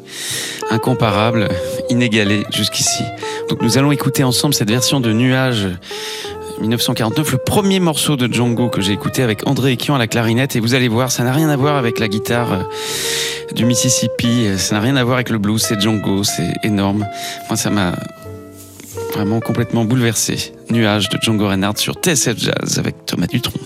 incomparable, 0.69 1.47
inégalé 1.89 2.45
jusqu'ici. 2.53 3.03
Donc 3.49 3.61
nous 3.61 3.77
allons 3.77 3.91
écouter 3.91 4.23
ensemble 4.23 4.53
cette 4.53 4.69
version 4.69 4.99
de 4.99 5.11
Nuages 5.13 5.67
1949, 6.59 7.31
le 7.31 7.37
premier 7.37 7.79
morceau 7.79 8.15
de 8.15 8.31
Django 8.31 8.69
que 8.69 8.81
j'ai 8.81 8.91
écouté 8.91 9.21
avec 9.21 9.47
André 9.47 9.73
Ekian 9.73 9.95
à 9.95 9.99
la 9.99 10.07
clarinette, 10.07 10.55
et 10.55 10.59
vous 10.59 10.73
allez 10.73 10.87
voir, 10.87 11.11
ça 11.11 11.23
n'a 11.23 11.31
rien 11.31 11.49
à 11.49 11.55
voir 11.55 11.77
avec 11.77 11.99
la 11.99 12.07
guitare 12.07 12.53
euh, 12.53 13.53
du 13.53 13.65
Mississippi, 13.65 14.49
ça 14.57 14.75
n'a 14.75 14.81
rien 14.81 14.95
à 14.95 15.03
voir 15.03 15.15
avec 15.15 15.29
le 15.29 15.37
blues, 15.37 15.61
c'est 15.61 15.79
Django, 15.79 16.23
c'est 16.23 16.53
énorme. 16.63 17.07
Moi, 17.49 17.55
ça 17.55 17.69
m'a 17.69 17.93
vraiment 19.13 19.39
complètement 19.39 19.85
bouleversé. 19.85 20.53
Nuages 20.69 21.09
de 21.09 21.17
Django 21.21 21.47
Reinhardt 21.47 21.79
sur 21.79 21.93
TSF 21.93 22.37
Jazz 22.37 22.77
avec 22.77 23.05
Thomas 23.05 23.27
Dutronc. 23.27 23.59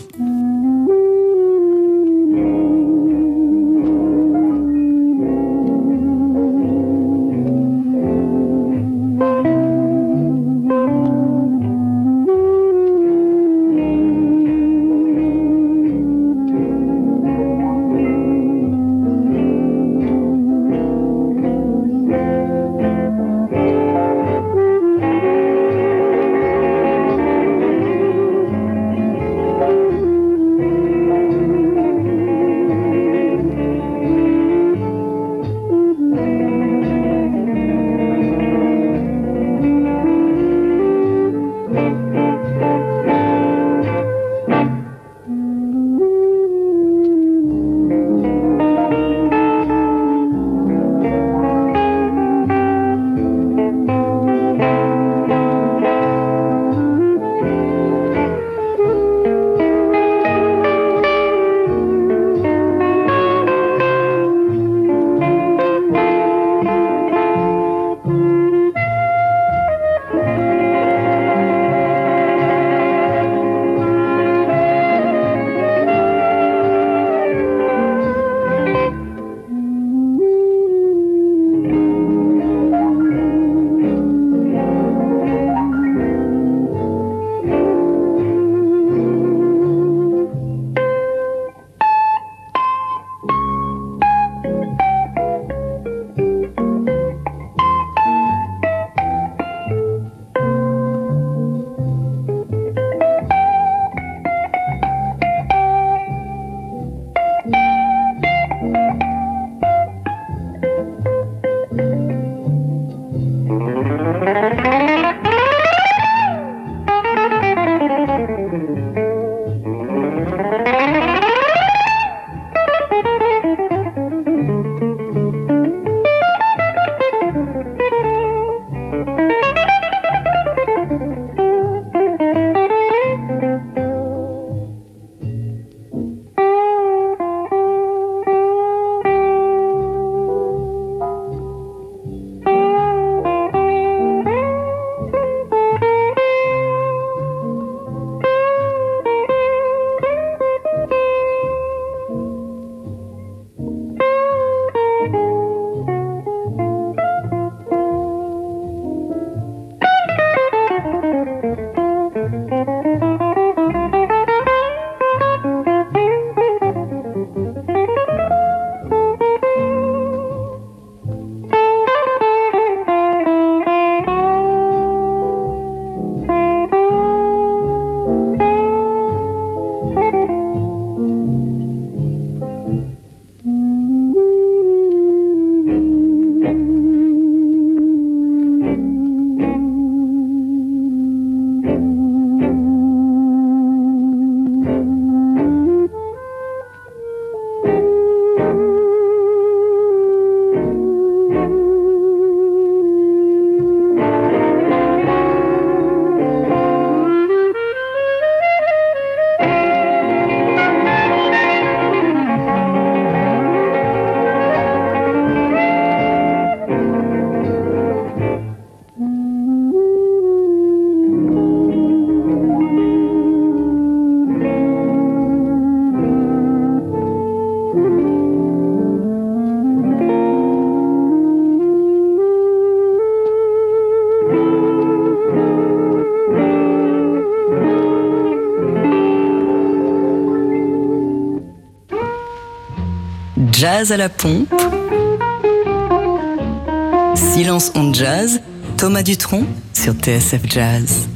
Silence 247.15 247.71
on 247.75 247.93
jazz. 247.93 248.39
Thomas 248.77 249.03
Dutronc 249.03 249.45
sur 249.73 249.93
TSF 249.93 250.45
Jazz. 250.47 251.10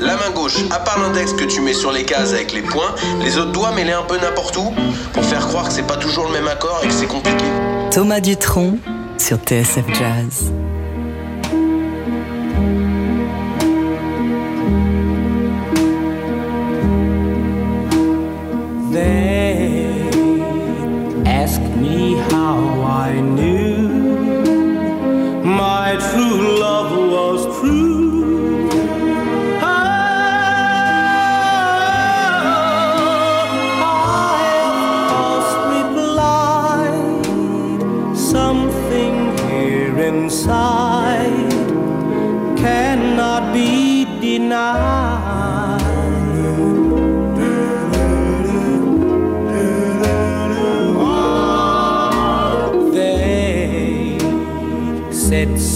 La 0.00 0.16
main 0.16 0.30
gauche, 0.34 0.56
à 0.70 0.78
part 0.78 0.98
l'index 0.98 1.32
que 1.32 1.44
tu 1.44 1.60
mets 1.60 1.74
sur 1.74 1.92
les 1.92 2.04
cases 2.04 2.32
avec 2.32 2.52
les 2.52 2.62
points, 2.62 2.94
les 3.22 3.36
autres 3.36 3.52
doigts 3.52 3.72
mets-les 3.72 3.92
un 3.92 4.02
peu 4.02 4.18
n'importe 4.18 4.56
où 4.56 4.72
pour 5.12 5.24
faire 5.24 5.46
croire 5.46 5.68
que 5.68 5.74
c'est 5.74 5.86
pas 5.86 5.96
toujours 5.96 6.26
le 6.26 6.32
même 6.32 6.48
accord 6.48 6.80
et 6.82 6.88
que 6.88 6.94
c'est 6.94 7.06
compliqué. 7.06 7.44
Thomas 7.90 8.20
Dutronc 8.20 8.78
sur 9.18 9.38
TSF 9.38 9.84
Jazz. 9.92 10.52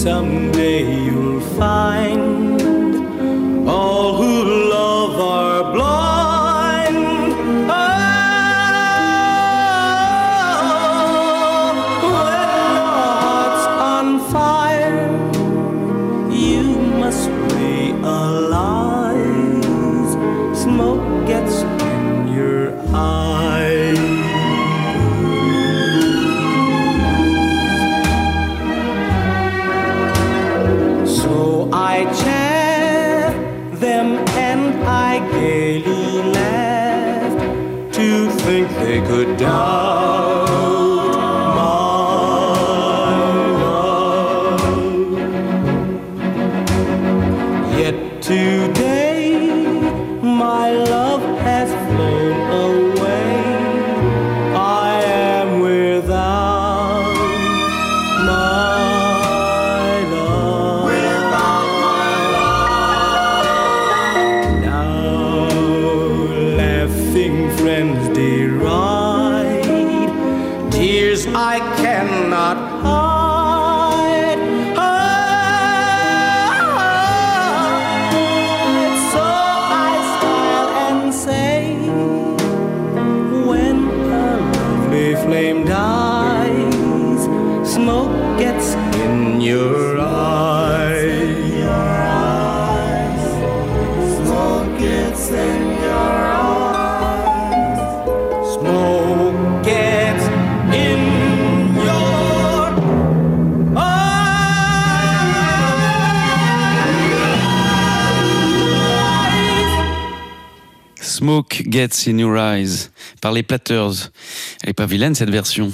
Someday 0.01 0.81
you'll 1.05 1.39
find 1.57 1.90
your 89.51 89.99
eyes. 89.99 91.35
Smoke 94.15 94.79
gets 94.79 95.29
in 95.31 95.61
your 95.83 96.23
eyes. 96.39 97.79
Smoke 98.53 99.63
gets 99.63 100.25
in 100.73 101.01
your 101.75 102.01
Smoke 111.01 111.63
Gets 111.69 112.07
in 112.07 112.17
Your 112.17 112.37
Eyes 112.37 112.89
par 113.21 113.31
les 113.33 113.43
Platters. 113.43 114.11
Elle 114.63 114.69
est 114.69 114.73
pas 114.73 114.85
vilaine 114.85 115.13
cette 115.13 115.29
version. 115.29 115.71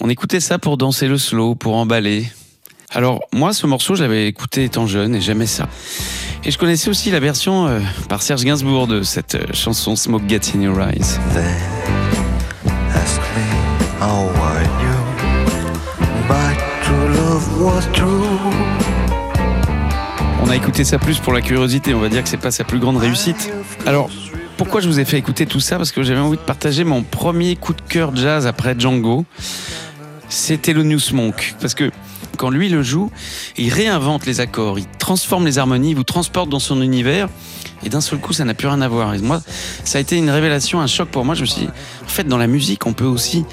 On 0.00 0.08
écoutait 0.10 0.40
ça 0.40 0.58
pour 0.58 0.76
danser 0.76 1.06
le 1.08 1.18
slow, 1.18 1.54
pour 1.54 1.76
emballer. 1.76 2.26
Alors 2.92 3.20
moi 3.32 3.52
ce 3.52 3.68
morceau 3.68 3.94
je 3.94 4.02
l'avais 4.02 4.26
écouté 4.26 4.64
étant 4.64 4.86
jeune 4.86 5.14
et 5.14 5.20
j'aimais 5.20 5.46
ça. 5.46 5.68
Et 6.44 6.50
je 6.50 6.58
connaissais 6.58 6.90
aussi 6.90 7.10
la 7.10 7.20
version 7.20 7.68
euh, 7.68 7.78
par 8.08 8.22
Serge 8.22 8.44
Gainsbourg 8.44 8.88
de 8.88 9.02
cette 9.02 9.36
euh, 9.36 9.44
chanson 9.52 9.94
Smoke 9.94 10.28
Gets 10.28 10.56
in 10.56 10.62
Your 10.62 10.80
Eyes. 10.80 11.18
Ask 12.94 13.20
me 13.36 14.00
how 14.00 14.28
I 14.28 14.66
knew 14.80 15.00
my 16.28 16.56
true 16.82 17.08
love 17.14 17.62
was 17.62 17.86
true. 17.92 18.26
On 20.42 20.50
a 20.50 20.56
écouté 20.56 20.82
ça 20.82 20.98
plus 20.98 21.18
pour 21.20 21.32
la 21.32 21.42
curiosité, 21.42 21.94
on 21.94 22.00
va 22.00 22.08
dire 22.08 22.24
que 22.24 22.28
c'est 22.28 22.38
pas 22.38 22.50
sa 22.50 22.64
plus 22.64 22.80
grande 22.80 22.96
réussite. 22.96 23.52
Alors, 23.86 24.10
pourquoi 24.56 24.80
je 24.80 24.88
vous 24.88 24.98
ai 24.98 25.04
fait 25.04 25.16
écouter 25.16 25.46
tout 25.46 25.60
ça? 25.60 25.76
Parce 25.76 25.92
que 25.92 26.02
j'avais 26.02 26.18
envie 26.18 26.38
de 26.38 26.42
partager 26.42 26.82
mon 26.82 27.02
premier 27.04 27.54
coup 27.54 27.72
de 27.72 27.82
cœur 27.82 28.16
jazz 28.16 28.48
après 28.48 28.74
Django. 28.76 29.24
C'était 30.28 30.72
le 30.72 30.82
New 30.82 30.98
Smoke. 30.98 31.54
Parce 31.60 31.74
que 31.74 31.92
quand 32.36 32.50
lui 32.50 32.68
le 32.68 32.82
joue, 32.82 33.10
il 33.56 33.72
réinvente 33.72 34.26
les 34.26 34.40
accords, 34.40 34.78
il 34.78 34.86
transforme 34.98 35.46
les 35.46 35.58
harmonies, 35.58 35.90
il 35.90 35.96
vous 35.96 36.04
transporte 36.04 36.48
dans 36.48 36.58
son 36.58 36.82
univers. 36.82 37.28
Et 37.82 37.88
d'un 37.88 38.00
seul 38.00 38.18
coup, 38.18 38.32
ça 38.32 38.44
n'a 38.44 38.52
plus 38.54 38.68
rien 38.68 38.80
à 38.82 38.88
voir. 38.88 39.14
Et 39.14 39.18
moi, 39.18 39.40
ça 39.84 39.98
a 39.98 40.00
été 40.00 40.16
une 40.16 40.28
révélation, 40.28 40.80
un 40.80 40.86
choc 40.86 41.08
pour 41.08 41.24
moi. 41.24 41.34
Je 41.34 41.42
me 41.42 41.46
suis 41.46 41.62
dit, 41.62 41.68
en 42.04 42.08
fait, 42.08 42.24
dans 42.24 42.36
la 42.36 42.46
musique, 42.46 42.86
on 42.86 42.92
peut 42.92 43.06
aussi 43.06 43.44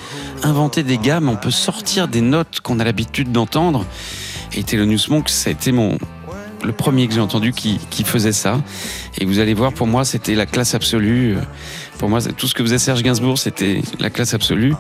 inventer 0.44 0.84
des 0.84 0.98
gammes, 0.98 1.30
on 1.30 1.38
peut 1.38 1.52
sortir 1.52 2.08
des 2.08 2.22
notes 2.22 2.60
qu'on 2.62 2.80
a 2.80 2.84
l'habitude 2.84 3.32
d'entendre. 3.32 3.86
Et 4.54 4.64
Thelonious 4.64 5.10
Monk, 5.10 5.30
ça 5.30 5.50
a 5.50 5.54
été 5.54 5.72
mon, 5.72 5.98
le 6.64 6.74
premier 6.74 7.08
que 7.08 7.14
j'ai 7.14 7.22
entendu 7.22 7.54
qui, 7.54 7.80
qui 7.90 8.04
faisait 8.04 8.32
ça. 8.32 8.62
Et 9.18 9.26
vous 9.26 9.40
allez 9.40 9.54
voir, 9.54 9.74
pour 9.74 9.88
moi, 9.88 10.06
c'était 10.06 10.36
la 10.36 10.46
classe 10.46 10.76
absolue. 10.76 11.38
Pour 11.98 12.10
moi, 12.10 12.22
tout 12.22 12.48
ce 12.48 12.54
que 12.54 12.64
faisait 12.64 12.78
Serge 12.78 13.04
Gainsbourg, 13.04 13.38
c'était 13.38 13.82
la 14.00 14.10
classe 14.10 14.34
absolue. 14.34 14.74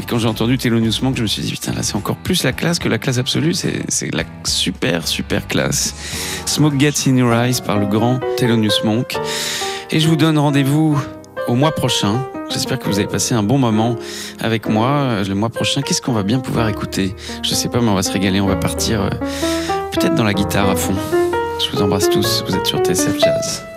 Et 0.00 0.04
quand 0.06 0.18
j'ai 0.18 0.28
entendu 0.28 0.56
Thelonious 0.56 1.02
Monk, 1.02 1.16
je 1.16 1.22
me 1.22 1.26
suis 1.26 1.42
dit, 1.42 1.50
putain, 1.52 1.72
là, 1.72 1.82
c'est 1.82 1.96
encore 1.96 2.16
plus 2.16 2.42
la 2.42 2.52
classe 2.52 2.78
que 2.78 2.88
la 2.88 2.98
classe 2.98 3.18
absolue. 3.18 3.52
C'est 3.54 4.14
la 4.14 4.24
super, 4.44 5.06
super 5.06 5.46
classe. 5.46 5.94
Smoke 6.46 6.78
Gets 6.78 7.08
in 7.08 7.16
Your 7.16 7.32
Eyes 7.34 7.60
par 7.64 7.78
le 7.78 7.86
grand 7.86 8.18
Thelonious 8.36 8.84
Monk. 8.84 9.18
Et 9.90 10.00
je 10.00 10.08
vous 10.08 10.16
donne 10.16 10.38
rendez-vous 10.38 10.98
au 11.48 11.54
mois 11.54 11.72
prochain. 11.72 12.24
J'espère 12.50 12.78
que 12.78 12.86
vous 12.86 12.98
avez 12.98 13.08
passé 13.08 13.34
un 13.34 13.42
bon 13.42 13.58
moment 13.58 13.96
avec 14.40 14.68
moi. 14.68 14.88
Euh, 14.88 15.24
Le 15.24 15.34
mois 15.34 15.50
prochain, 15.50 15.82
qu'est-ce 15.82 16.02
qu'on 16.02 16.12
va 16.12 16.22
bien 16.22 16.40
pouvoir 16.40 16.68
écouter? 16.68 17.14
Je 17.42 17.54
sais 17.54 17.68
pas, 17.68 17.80
mais 17.80 17.88
on 17.88 17.94
va 17.94 18.02
se 18.02 18.12
régaler. 18.12 18.40
On 18.40 18.46
va 18.46 18.56
partir 18.56 19.02
euh, 19.02 19.10
peut-être 19.92 20.14
dans 20.14 20.24
la 20.24 20.34
guitare 20.34 20.68
à 20.68 20.76
fond. 20.76 20.94
Je 21.60 21.76
vous 21.76 21.82
embrasse 21.82 22.08
tous. 22.10 22.44
Vous 22.48 22.56
êtes 22.56 22.66
sur 22.66 22.78
TSF 22.78 23.18
Jazz. 23.20 23.69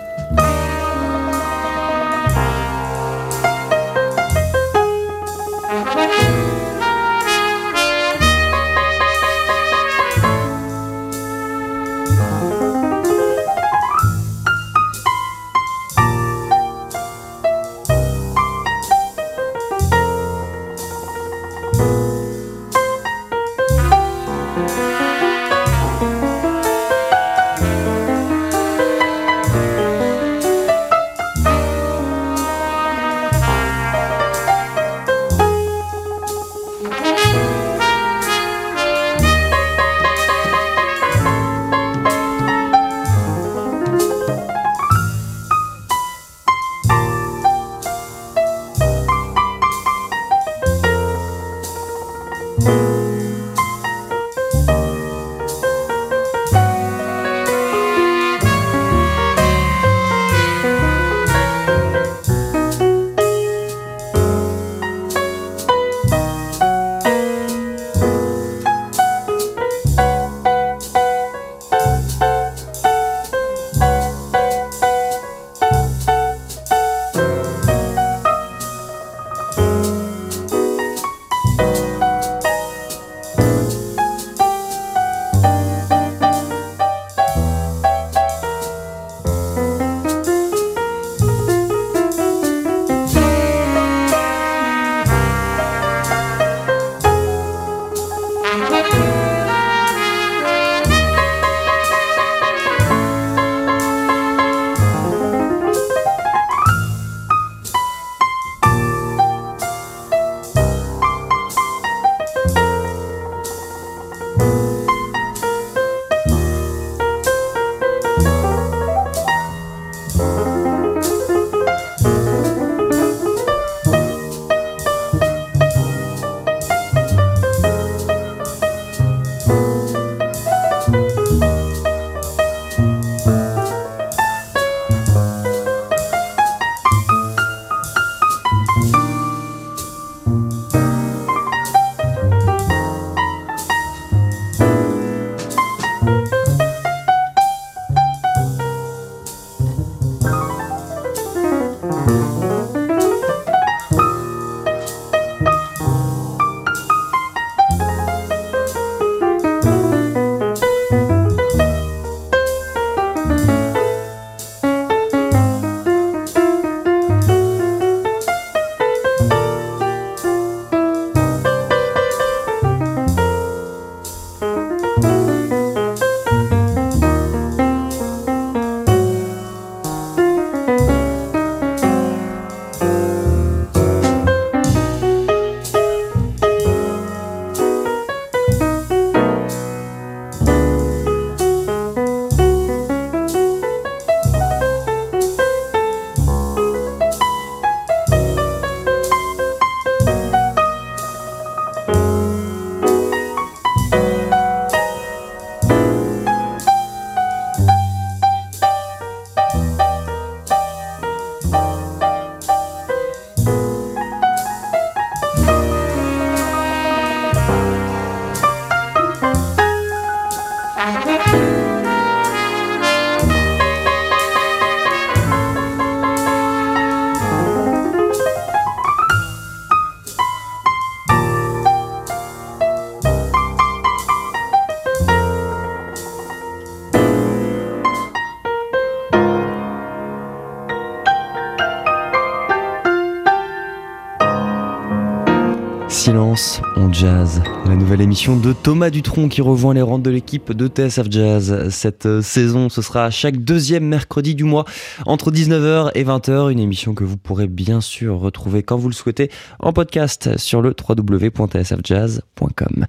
La 247.04 247.76
nouvelle 247.76 248.00
émission 248.00 248.34
de 248.34 248.54
Thomas 248.54 248.88
Dutronc 248.88 249.28
qui 249.28 249.42
rejoint 249.42 249.74
les 249.74 249.82
rangs 249.82 249.98
de 249.98 250.08
l'équipe 250.08 250.52
de 250.52 250.68
TSF 250.68 251.10
Jazz. 251.10 251.68
Cette 251.68 252.06
euh, 252.06 252.22
saison, 252.22 252.70
ce 252.70 252.80
sera 252.80 253.10
chaque 253.10 253.44
deuxième 253.44 253.84
mercredi 253.84 254.34
du 254.34 254.44
mois 254.44 254.64
entre 255.04 255.30
19h 255.30 255.90
et 255.94 256.02
20h. 256.02 256.50
Une 256.50 256.60
émission 256.60 256.94
que 256.94 257.04
vous 257.04 257.18
pourrez 257.18 257.46
bien 257.46 257.82
sûr 257.82 258.20
retrouver 258.20 258.62
quand 258.62 258.78
vous 258.78 258.88
le 258.88 258.94
souhaitez 258.94 259.30
en 259.60 259.74
podcast 259.74 260.38
sur 260.38 260.62
le 260.62 260.74
www.tsfjazz.com. 260.88 262.82